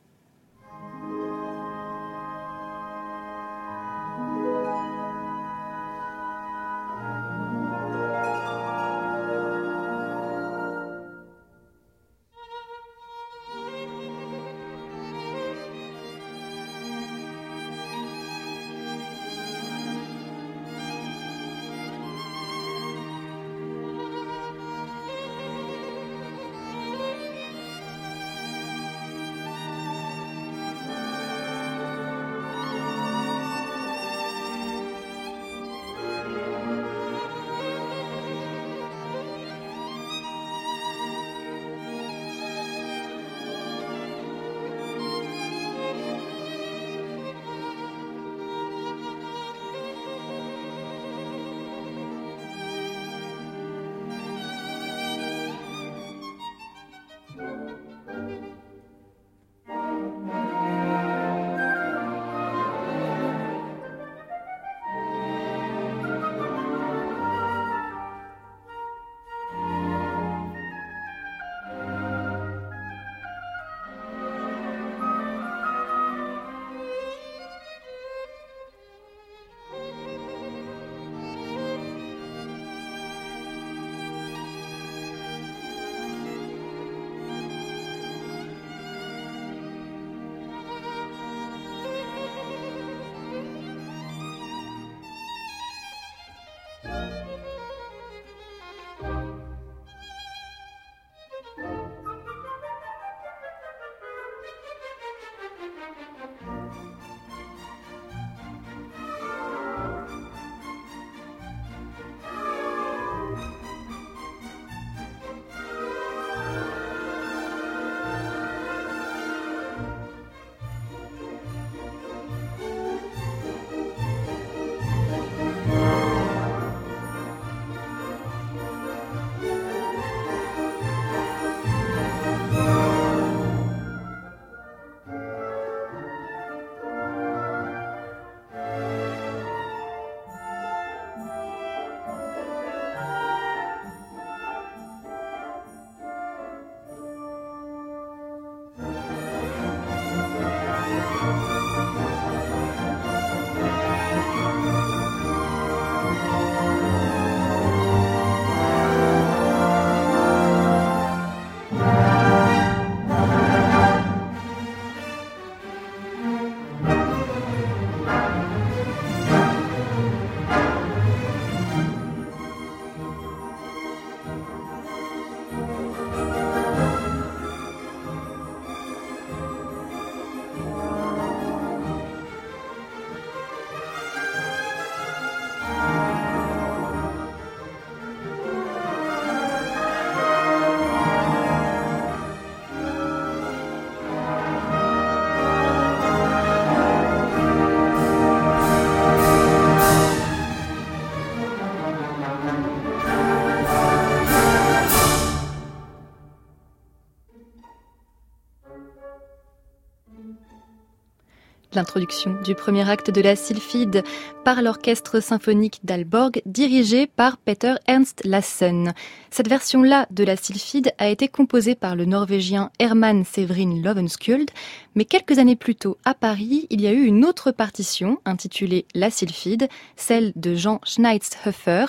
L'introduction 211.76 212.34
du 212.42 212.54
premier 212.54 212.88
acte 212.88 213.10
de 213.10 213.20
la 213.20 213.36
Sylphide 213.36 214.02
par 214.44 214.62
l'orchestre 214.62 215.20
symphonique 215.20 215.80
d'Alborg 215.84 216.40
dirigé 216.46 217.06
par 217.06 217.36
Peter 217.36 217.74
Ernst 217.86 218.22
Lassen. 218.24 218.94
Cette 219.30 219.48
version-là 219.48 220.06
de 220.10 220.24
la 220.24 220.36
Sylphide 220.36 220.92
a 220.98 221.08
été 221.08 221.28
composée 221.28 221.74
par 221.74 221.94
le 221.94 222.06
norvégien 222.06 222.70
Hermann 222.78 223.24
Severin 223.24 223.82
Lovenskjöld, 223.82 224.50
mais 224.94 225.04
quelques 225.04 225.38
années 225.38 225.54
plus 225.54 225.74
tôt 225.74 225.98
à 226.06 226.14
Paris, 226.14 226.66
il 226.70 226.80
y 226.80 226.86
a 226.86 226.92
eu 226.92 227.04
une 227.04 227.24
autre 227.24 227.50
partition 227.50 228.18
intitulée 228.24 228.86
La 228.94 229.10
Sylphide, 229.10 229.68
celle 229.96 230.32
de 230.34 230.54
Jean 230.54 230.80
Schneitshöfer, 230.82 231.86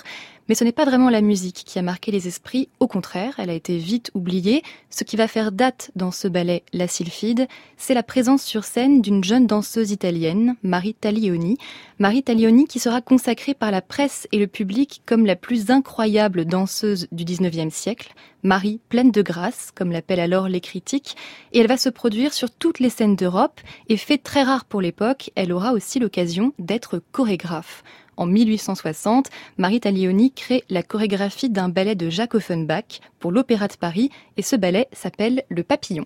Mais 0.48 0.56
ce 0.56 0.64
n'est 0.64 0.72
pas 0.72 0.86
vraiment 0.86 1.10
la 1.10 1.22
musique 1.22 1.64
qui 1.66 1.78
a 1.78 1.82
marqué 1.82 2.12
les 2.12 2.28
esprits, 2.28 2.70
au 2.80 2.88
contraire, 2.88 3.36
elle 3.38 3.50
a 3.50 3.54
été 3.54 3.78
vite 3.78 4.12
oubliée. 4.14 4.64
Ce 4.90 5.04
qui 5.04 5.18
va 5.18 5.28
faire 5.28 5.52
date 5.52 5.92
dans 5.96 6.12
ce 6.12 6.28
ballet 6.28 6.64
La 6.72 6.88
Sylphide, 6.88 7.48
c'est 7.76 7.94
la 7.94 8.04
présence 8.04 8.44
sur 8.44 8.64
scène 8.64 9.02
d'une 9.02 9.24
jeune 9.24 9.46
danseuse 9.46 9.92
italienne, 9.92 10.56
Marie 10.64 10.94
Taglioni. 10.94 11.58
Marie 12.00 12.24
Taglioni 12.24 12.66
qui 12.66 12.80
sera 12.80 13.02
consacrée 13.02 13.54
par 13.54 13.72
la 13.72 13.82
presse 13.82 14.28
et 14.32 14.40
le 14.40 14.48
public 14.48 15.02
comme 15.06 15.26
la 15.26 15.36
plus 15.36 15.70
incroyable 15.70 16.46
danseuse 16.46 17.08
du 17.12 17.26
19e 17.26 17.70
siècle. 17.70 18.14
Marie 18.44 18.80
pleine 18.88 19.12
de 19.12 19.22
grâce, 19.22 19.72
comme 19.76 19.92
l'appellent 19.92 20.20
alors 20.20 20.48
les 20.48 20.62
critiques, 20.62 21.18
et 21.52 21.60
elle 21.60 21.68
va 21.68 21.76
se 21.76 21.90
produire 21.90 22.34
sur 22.34 22.52
toutes 22.52 22.80
les 22.80 22.90
scènes 22.90 23.16
d'Europe, 23.16 23.60
et 23.90 23.98
fait 23.98 24.18
très 24.18 24.44
rare 24.44 24.64
pour 24.64 24.80
l'époque, 24.80 25.32
elle 25.36 25.52
aura 25.52 25.74
aussi 25.74 26.00
l'occasion 26.00 26.54
d'être 26.60 27.02
chorégraphe. 27.12 27.84
En 28.18 28.26
1860, 28.26 29.30
Marie 29.58 29.80
Taglioni 29.80 30.32
crée 30.32 30.64
la 30.70 30.84
chorégraphie 30.84 31.50
d'un 31.50 31.70
ballet 31.70 31.96
de 31.96 32.10
Jacques 32.10 32.36
Offenbach 32.36 33.00
pour 33.20 33.32
l'Opéra 33.32 33.68
de 33.68 33.76
Paris 33.76 34.10
et 34.36 34.42
ce 34.42 34.56
ballet 34.56 34.88
s'appelle 34.92 35.44
Le 35.50 35.64
Papillon. 35.64 36.06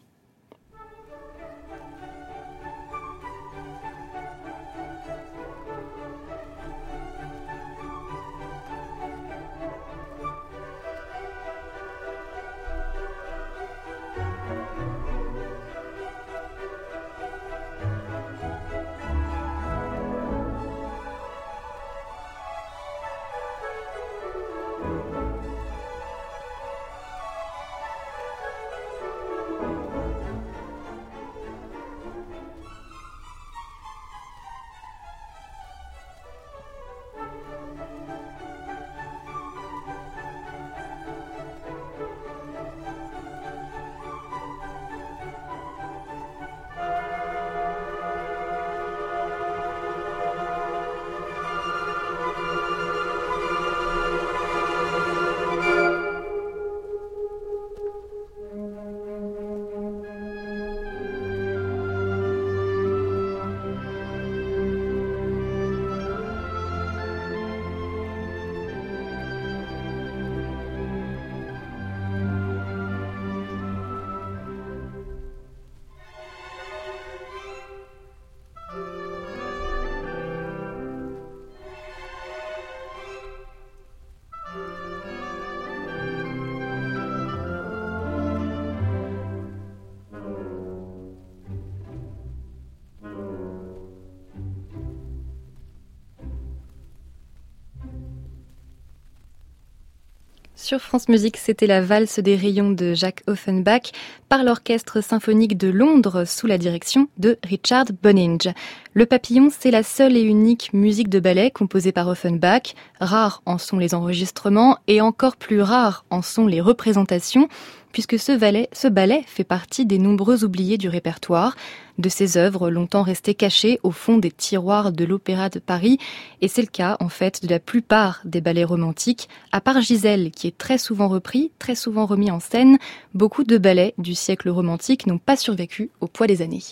Sur 100.61 100.79
France 100.79 101.09
Musique, 101.09 101.37
c'était 101.37 101.65
la 101.65 101.81
valse 101.81 102.19
des 102.19 102.35
rayons 102.35 102.69
de 102.69 102.93
Jacques 102.93 103.23
Offenbach 103.25 103.93
par 104.29 104.43
l'Orchestre 104.43 105.01
symphonique 105.01 105.57
de 105.57 105.69
Londres 105.69 106.23
sous 106.23 106.45
la 106.45 106.59
direction 106.59 107.07
de 107.17 107.39
Richard 107.43 107.85
Boninge. 108.03 108.53
Le 108.93 109.07
papillon, 109.07 109.49
c'est 109.49 109.71
la 109.71 109.81
seule 109.81 110.15
et 110.15 110.21
unique 110.21 110.71
musique 110.71 111.09
de 111.09 111.19
ballet 111.19 111.49
composée 111.49 111.91
par 111.91 112.07
Offenbach. 112.07 112.75
Rares 112.99 113.41
en 113.47 113.57
sont 113.57 113.79
les 113.79 113.95
enregistrements 113.95 114.77
et 114.85 115.01
encore 115.01 115.35
plus 115.35 115.63
rares 115.63 116.05
en 116.11 116.21
sont 116.21 116.45
les 116.45 116.61
représentations 116.61 117.49
puisque 117.91 118.19
ce 118.19 118.37
ballet, 118.37 119.23
fait 119.27 119.43
partie 119.43 119.85
des 119.85 119.97
nombreux 119.97 120.43
oubliés 120.43 120.77
du 120.77 120.89
répertoire, 120.89 121.55
de 121.97 122.09
ses 122.09 122.37
œuvres 122.37 122.69
longtemps 122.69 123.03
restées 123.03 123.35
cachées 123.35 123.79
au 123.83 123.91
fond 123.91 124.17
des 124.17 124.31
tiroirs 124.31 124.91
de 124.91 125.05
l'Opéra 125.05 125.49
de 125.49 125.59
Paris, 125.59 125.99
et 126.41 126.47
c'est 126.47 126.61
le 126.61 126.67
cas 126.67 126.97
en 126.99 127.09
fait 127.09 127.43
de 127.43 127.49
la 127.49 127.59
plupart 127.59 128.21
des 128.25 128.41
ballets 128.41 128.63
romantiques, 128.63 129.29
à 129.51 129.61
part 129.61 129.81
Gisèle 129.81 130.31
qui 130.31 130.47
est 130.47 130.57
très 130.57 130.77
souvent 130.77 131.07
repris, 131.07 131.51
très 131.59 131.75
souvent 131.75 132.05
remis 132.05 132.31
en 132.31 132.39
scène, 132.39 132.77
beaucoup 133.13 133.43
de 133.43 133.57
ballets 133.57 133.93
du 133.97 134.15
siècle 134.15 134.49
romantique 134.49 135.07
n'ont 135.07 135.17
pas 135.19 135.35
survécu 135.35 135.89
au 135.99 136.07
poids 136.07 136.27
des 136.27 136.41
années. 136.41 136.63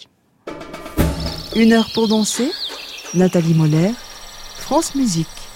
Une 1.56 1.74
heure 1.74 1.90
pour 1.94 2.08
danser, 2.08 2.52
Nathalie 3.14 3.54
Moller, 3.54 3.92
France 4.58 4.96
Musique. 4.96 5.49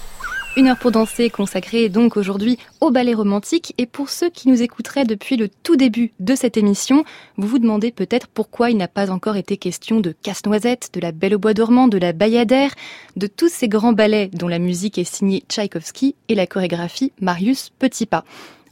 Une 0.55 0.67
heure 0.67 0.77
pour 0.77 0.91
danser 0.91 1.31
consacrée 1.31 1.89
donc 1.89 2.15
aujourd'hui 2.15 2.59
au 2.79 2.91
ballet 2.91 3.15
romantique. 3.15 3.73
Et 3.79 3.87
pour 3.87 4.09
ceux 4.09 4.29
qui 4.29 4.47
nous 4.47 4.61
écouteraient 4.61 5.03
depuis 5.03 5.35
le 5.35 5.49
tout 5.49 5.75
début 5.75 6.13
de 6.19 6.35
cette 6.35 6.57
émission, 6.57 7.05
vous 7.37 7.47
vous 7.47 7.57
demandez 7.57 7.91
peut-être 7.91 8.27
pourquoi 8.27 8.69
il 8.69 8.77
n'a 8.77 8.87
pas 8.87 9.09
encore 9.09 9.35
été 9.35 9.57
question 9.57 9.99
de 9.99 10.13
Casse-Noisette, 10.21 10.91
de 10.93 10.99
la 10.99 11.11
Belle 11.11 11.33
au 11.33 11.39
Bois 11.39 11.55
dormant, 11.55 11.87
de 11.87 11.97
la 11.97 12.13
Bayadère, 12.13 12.75
de 13.15 13.25
tous 13.25 13.49
ces 13.49 13.67
grands 13.67 13.93
ballets 13.93 14.29
dont 14.31 14.47
la 14.47 14.59
musique 14.59 14.99
est 14.99 15.11
signée 15.11 15.43
Tchaïkovski 15.49 16.13
et 16.29 16.35
la 16.35 16.45
chorégraphie 16.45 17.13
Marius 17.19 17.71
Petitpas. 17.79 18.23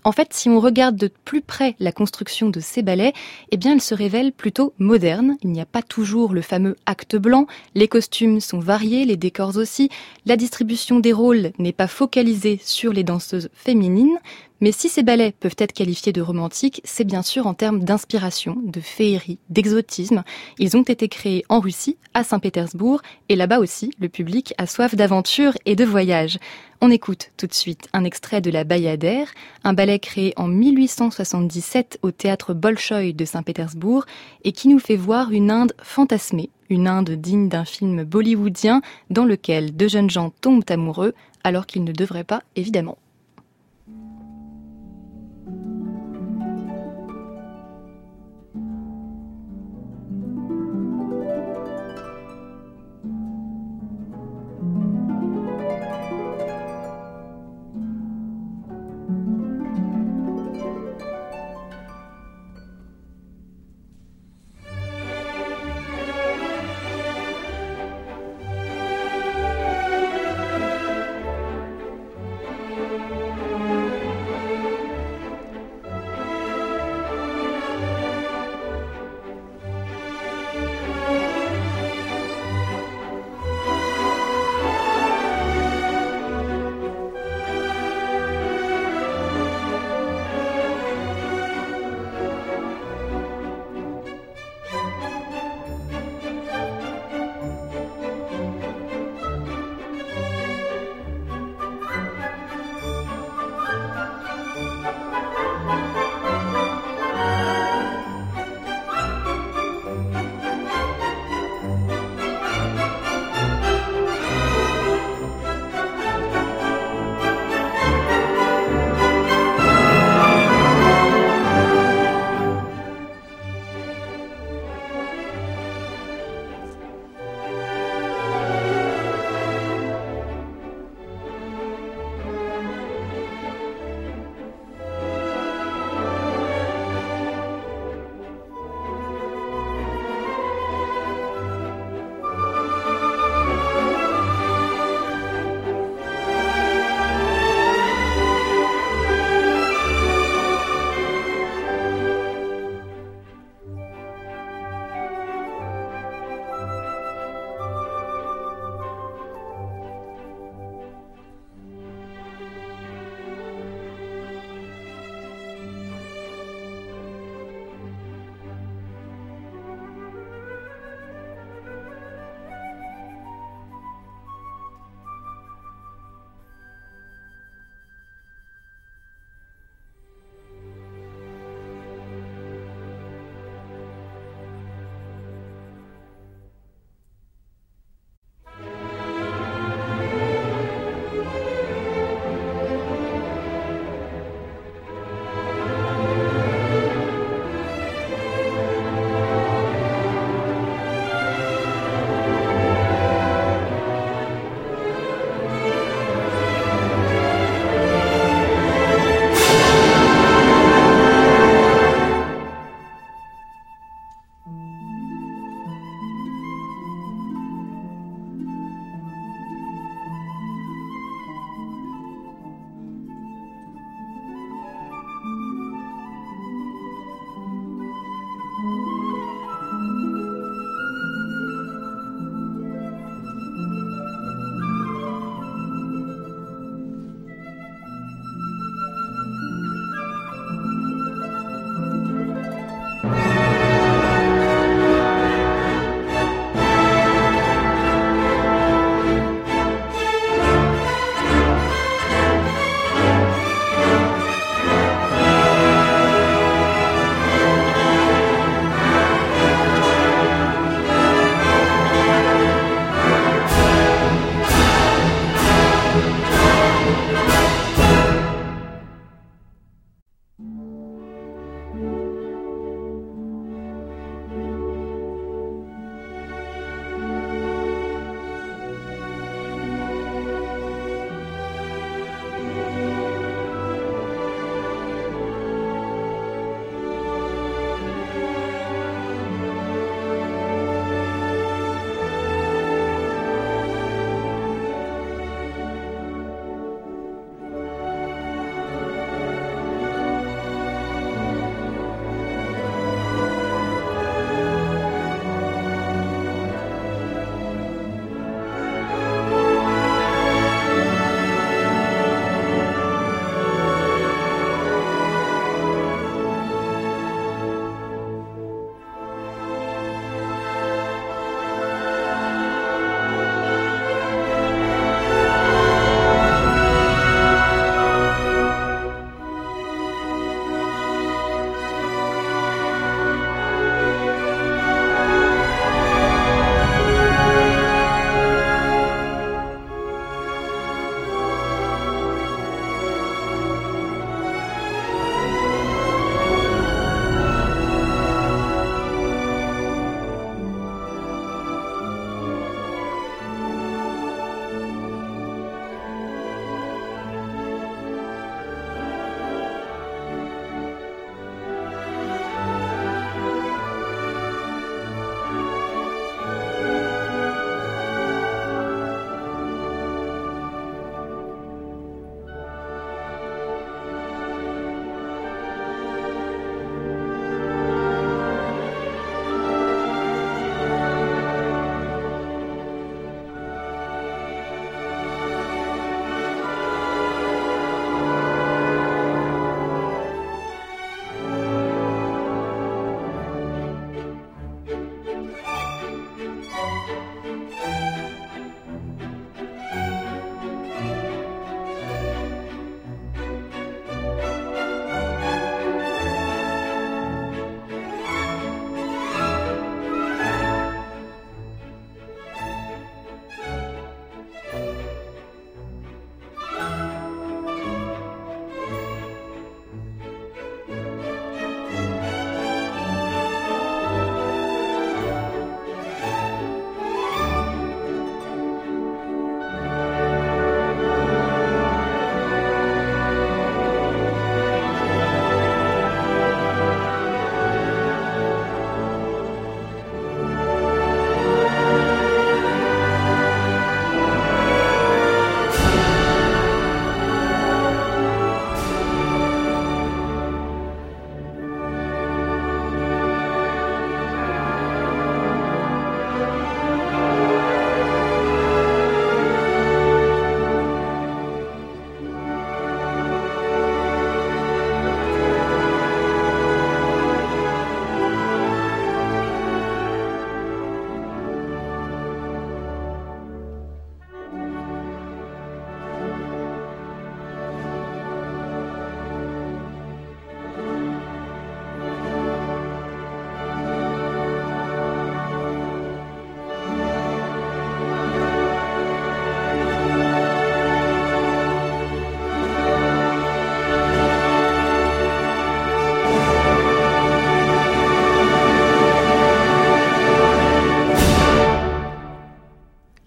En 0.03 0.11
fait, 0.11 0.33
si 0.33 0.49
on 0.49 0.59
regarde 0.59 0.95
de 0.95 1.11
plus 1.25 1.41
près 1.41 1.75
la 1.79 1.91
construction 1.91 2.49
de 2.49 2.59
ces 2.59 2.81
ballets, 2.81 3.13
eh 3.51 3.57
bien, 3.57 3.73
elle 3.73 3.81
se 3.81 3.93
révèle 3.93 4.31
plutôt 4.31 4.73
moderne. 4.79 5.37
Il 5.43 5.51
n'y 5.51 5.61
a 5.61 5.65
pas 5.65 5.83
toujours 5.83 6.33
le 6.33 6.41
fameux 6.41 6.75
acte 6.87 7.15
blanc. 7.15 7.45
Les 7.75 7.87
costumes 7.87 8.39
sont 8.39 8.59
variés, 8.59 9.05
les 9.05 9.17
décors 9.17 9.57
aussi. 9.57 9.89
La 10.25 10.37
distribution 10.37 10.99
des 10.99 11.13
rôles 11.13 11.51
n'est 11.59 11.71
pas 11.71 11.87
focalisée 11.87 12.59
sur 12.63 12.93
les 12.93 13.03
danseuses 13.03 13.49
féminines, 13.53 14.17
mais 14.61 14.71
si 14.71 14.89
ces 14.89 15.01
ballets 15.03 15.33
peuvent 15.39 15.55
être 15.57 15.73
qualifiés 15.73 16.13
de 16.13 16.21
romantiques, 16.21 16.81
c'est 16.83 17.03
bien 17.03 17.23
sûr 17.23 17.47
en 17.47 17.55
termes 17.55 17.83
d'inspiration, 17.83 18.57
de 18.63 18.79
féerie, 18.79 19.39
d'exotisme. 19.49 20.23
Ils 20.59 20.77
ont 20.77 20.83
été 20.83 21.09
créés 21.09 21.43
en 21.49 21.59
Russie, 21.59 21.97
à 22.13 22.23
Saint-Pétersbourg, 22.23 23.01
et 23.27 23.35
là-bas 23.35 23.59
aussi, 23.59 23.91
le 23.99 24.07
public 24.07 24.53
a 24.59 24.67
soif 24.67 24.95
d'aventure 24.95 25.53
et 25.65 25.75
de 25.75 25.83
voyage. 25.83 26.37
On 26.79 26.91
écoute 26.91 27.31
tout 27.37 27.47
de 27.47 27.53
suite 27.53 27.87
un 27.93 28.03
extrait 28.03 28.41
de 28.41 28.51
La 28.51 28.63
Bayadère, 28.63 29.27
un 29.63 29.73
ballet 29.73 29.99
créé 29.99 30.33
en 30.35 30.47
1877 30.47 31.99
au 32.03 32.11
théâtre 32.11 32.53
Bolchoï 32.53 33.13
de 33.13 33.25
Saint-Pétersbourg 33.25 34.05
et 34.43 34.51
qui 34.51 34.67
nous 34.67 34.79
fait 34.79 34.95
voir 34.95 35.31
une 35.31 35.51
Inde 35.51 35.73
fantasmée, 35.81 36.49
une 36.69 36.87
Inde 36.87 37.11
digne 37.11 37.49
d'un 37.49 37.65
film 37.65 38.03
bollywoodien 38.03 38.81
dans 39.09 39.25
lequel 39.25 39.75
deux 39.75 39.89
jeunes 39.89 40.09
gens 40.09 40.31
tombent 40.41 40.69
amoureux 40.69 41.13
alors 41.43 41.65
qu'ils 41.65 41.83
ne 41.83 41.91
devraient 41.91 42.23
pas, 42.23 42.43
évidemment. 42.55 42.97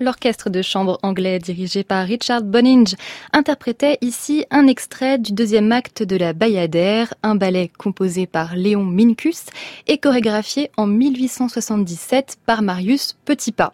L'orchestre 0.05 0.51
de 0.51 0.63
chambre 0.63 0.99
anglais 1.03 1.39
dirigé 1.39 1.83
par 1.83 2.07
Richard 2.07 2.43
Boninge 2.43 2.95
interprétait 3.33 3.99
ici 4.03 4.45
un 4.51 4.67
extrait 4.67 5.19
du 5.19 5.33
deuxième 5.33 5.73
acte 5.73 6.03
de 6.03 6.17
la 6.17 6.33
Bayadère, 6.33 7.15
un 7.23 7.35
ballet 7.35 7.71
composé 7.77 8.27
par 8.27 8.55
Léon 8.55 8.85
Minkus 8.85 9.47
et 9.89 9.99
chorégraphié 9.99 10.71
en 10.77 10.87
1877 10.87 12.37
par 12.47 12.63
Marius 12.63 13.17
Petitpas. 13.25 13.73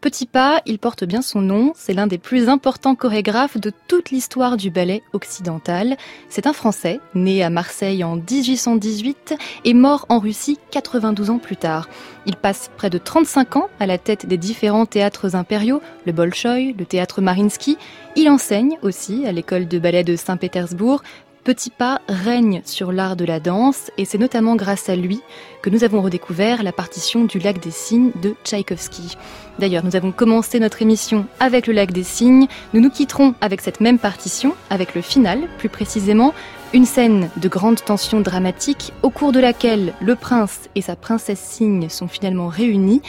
Petit 0.00 0.24
Pas, 0.24 0.62
il 0.64 0.78
porte 0.78 1.04
bien 1.04 1.20
son 1.20 1.42
nom, 1.42 1.72
c'est 1.76 1.92
l'un 1.92 2.06
des 2.06 2.16
plus 2.16 2.48
importants 2.48 2.94
chorégraphes 2.94 3.58
de 3.58 3.70
toute 3.86 4.10
l'histoire 4.10 4.56
du 4.56 4.70
ballet 4.70 5.02
occidental. 5.12 5.98
C'est 6.30 6.46
un 6.46 6.54
Français, 6.54 7.00
né 7.14 7.42
à 7.42 7.50
Marseille 7.50 8.02
en 8.02 8.16
1818 8.16 9.34
et 9.66 9.74
mort 9.74 10.06
en 10.08 10.18
Russie 10.18 10.58
92 10.70 11.28
ans 11.28 11.38
plus 11.38 11.58
tard. 11.58 11.86
Il 12.24 12.36
passe 12.36 12.70
près 12.78 12.88
de 12.88 12.96
35 12.96 13.56
ans 13.56 13.68
à 13.78 13.84
la 13.84 13.98
tête 13.98 14.24
des 14.24 14.38
différents 14.38 14.86
théâtres 14.86 15.36
impériaux, 15.36 15.82
le 16.06 16.12
Bolchoï, 16.12 16.74
le 16.78 16.86
théâtre 16.86 17.20
Marinsky. 17.20 17.76
Il 18.16 18.30
enseigne 18.30 18.78
aussi 18.80 19.26
à 19.26 19.32
l'école 19.32 19.68
de 19.68 19.78
ballet 19.78 20.02
de 20.02 20.16
Saint-Pétersbourg, 20.16 21.02
Petit 21.42 21.70
Pas 21.70 22.02
règne 22.06 22.60
sur 22.66 22.92
l'art 22.92 23.16
de 23.16 23.24
la 23.24 23.40
danse 23.40 23.90
et 23.96 24.04
c'est 24.04 24.18
notamment 24.18 24.56
grâce 24.56 24.90
à 24.90 24.96
lui 24.96 25.22
que 25.62 25.70
nous 25.70 25.84
avons 25.84 26.02
redécouvert 26.02 26.62
la 26.62 26.70
partition 26.70 27.24
du 27.24 27.38
Lac 27.38 27.60
des 27.60 27.70
Cygnes 27.70 28.12
de 28.20 28.34
Tchaïkovski. 28.44 29.16
D'ailleurs, 29.58 29.82
nous 29.82 29.96
avons 29.96 30.12
commencé 30.12 30.60
notre 30.60 30.82
émission 30.82 31.24
avec 31.38 31.66
le 31.66 31.72
Lac 31.72 31.92
des 31.92 32.02
Cygnes. 32.02 32.46
Nous 32.74 32.82
nous 32.82 32.90
quitterons 32.90 33.34
avec 33.40 33.62
cette 33.62 33.80
même 33.80 33.98
partition, 33.98 34.54
avec 34.68 34.94
le 34.94 35.00
final 35.00 35.48
plus 35.56 35.70
précisément, 35.70 36.34
une 36.74 36.84
scène 36.84 37.30
de 37.38 37.48
grande 37.48 37.82
tension 37.82 38.20
dramatique 38.20 38.92
au 39.02 39.08
cours 39.08 39.32
de 39.32 39.40
laquelle 39.40 39.94
le 40.02 40.16
prince 40.16 40.68
et 40.74 40.82
sa 40.82 40.94
princesse 40.94 41.40
cygne 41.40 41.88
sont 41.88 42.08
finalement 42.08 42.48
réunis. 42.48 43.00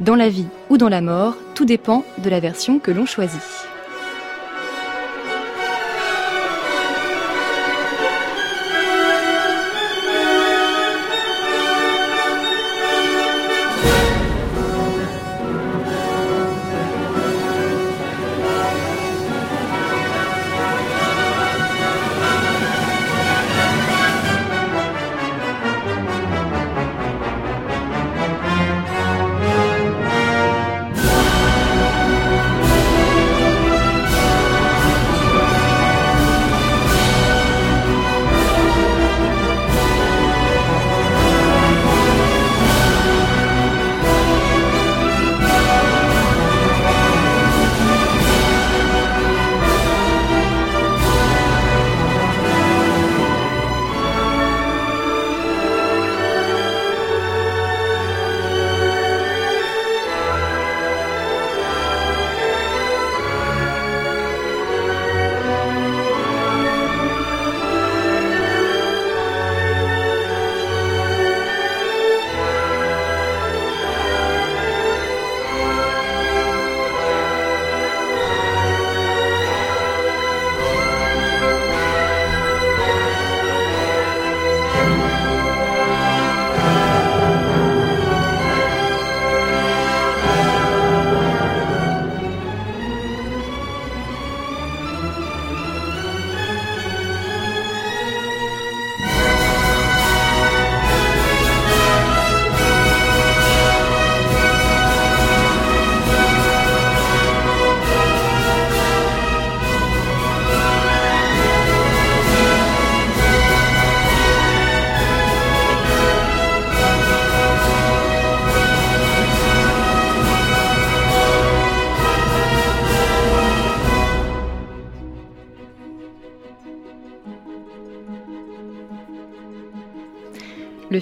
Dans 0.00 0.14
la 0.14 0.28
vie 0.28 0.46
ou 0.68 0.76
dans 0.76 0.90
la 0.90 1.00
mort, 1.00 1.36
tout 1.54 1.64
dépend 1.64 2.04
de 2.18 2.28
la 2.28 2.38
version 2.38 2.80
que 2.80 2.90
l'on 2.90 3.06
choisit. 3.06 3.40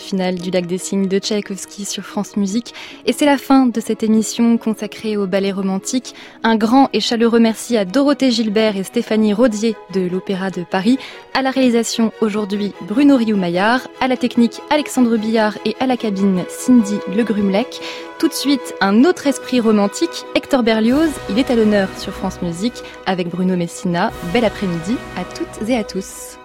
Le 0.06 0.08
final 0.08 0.34
du 0.36 0.50
Lac 0.50 0.66
des 0.66 0.78
Cygnes 0.78 1.08
de 1.08 1.18
Tchaïkovski 1.18 1.84
sur 1.84 2.04
France 2.04 2.36
Musique. 2.36 2.74
Et 3.06 3.12
c'est 3.12 3.26
la 3.26 3.38
fin 3.38 3.66
de 3.66 3.80
cette 3.80 4.04
émission 4.04 4.56
consacrée 4.56 5.16
au 5.16 5.26
ballet 5.26 5.50
romantique. 5.50 6.14
Un 6.44 6.54
grand 6.54 6.88
et 6.92 7.00
chaleureux 7.00 7.40
merci 7.40 7.76
à 7.76 7.84
Dorothée 7.84 8.30
Gilbert 8.30 8.76
et 8.76 8.84
Stéphanie 8.84 9.34
Rodier 9.34 9.74
de 9.92 10.02
l'Opéra 10.02 10.50
de 10.50 10.62
Paris. 10.62 10.98
À 11.34 11.42
la 11.42 11.50
réalisation 11.50 12.12
aujourd'hui 12.20 12.72
Bruno 12.82 13.16
Rioux-Maillard, 13.16 13.88
à 14.00 14.06
la 14.06 14.16
technique 14.16 14.60
Alexandre 14.70 15.16
Billard 15.16 15.58
et 15.64 15.74
à 15.80 15.86
la 15.86 15.96
cabine 15.96 16.44
Cindy 16.48 16.98
Le 17.16 17.24
Grumlec. 17.24 17.80
Tout 18.20 18.28
de 18.28 18.34
suite, 18.34 18.74
un 18.80 19.04
autre 19.04 19.26
esprit 19.26 19.58
romantique, 19.58 20.24
Hector 20.36 20.62
Berlioz. 20.62 21.10
Il 21.30 21.38
est 21.38 21.50
à 21.50 21.56
l'honneur 21.56 21.88
sur 21.98 22.12
France 22.12 22.40
Musique 22.42 22.82
avec 23.06 23.28
Bruno 23.28 23.56
Messina. 23.56 24.12
Bel 24.32 24.44
après-midi 24.44 24.96
à 25.16 25.24
toutes 25.24 25.68
et 25.68 25.76
à 25.76 25.82
tous. 25.82 26.35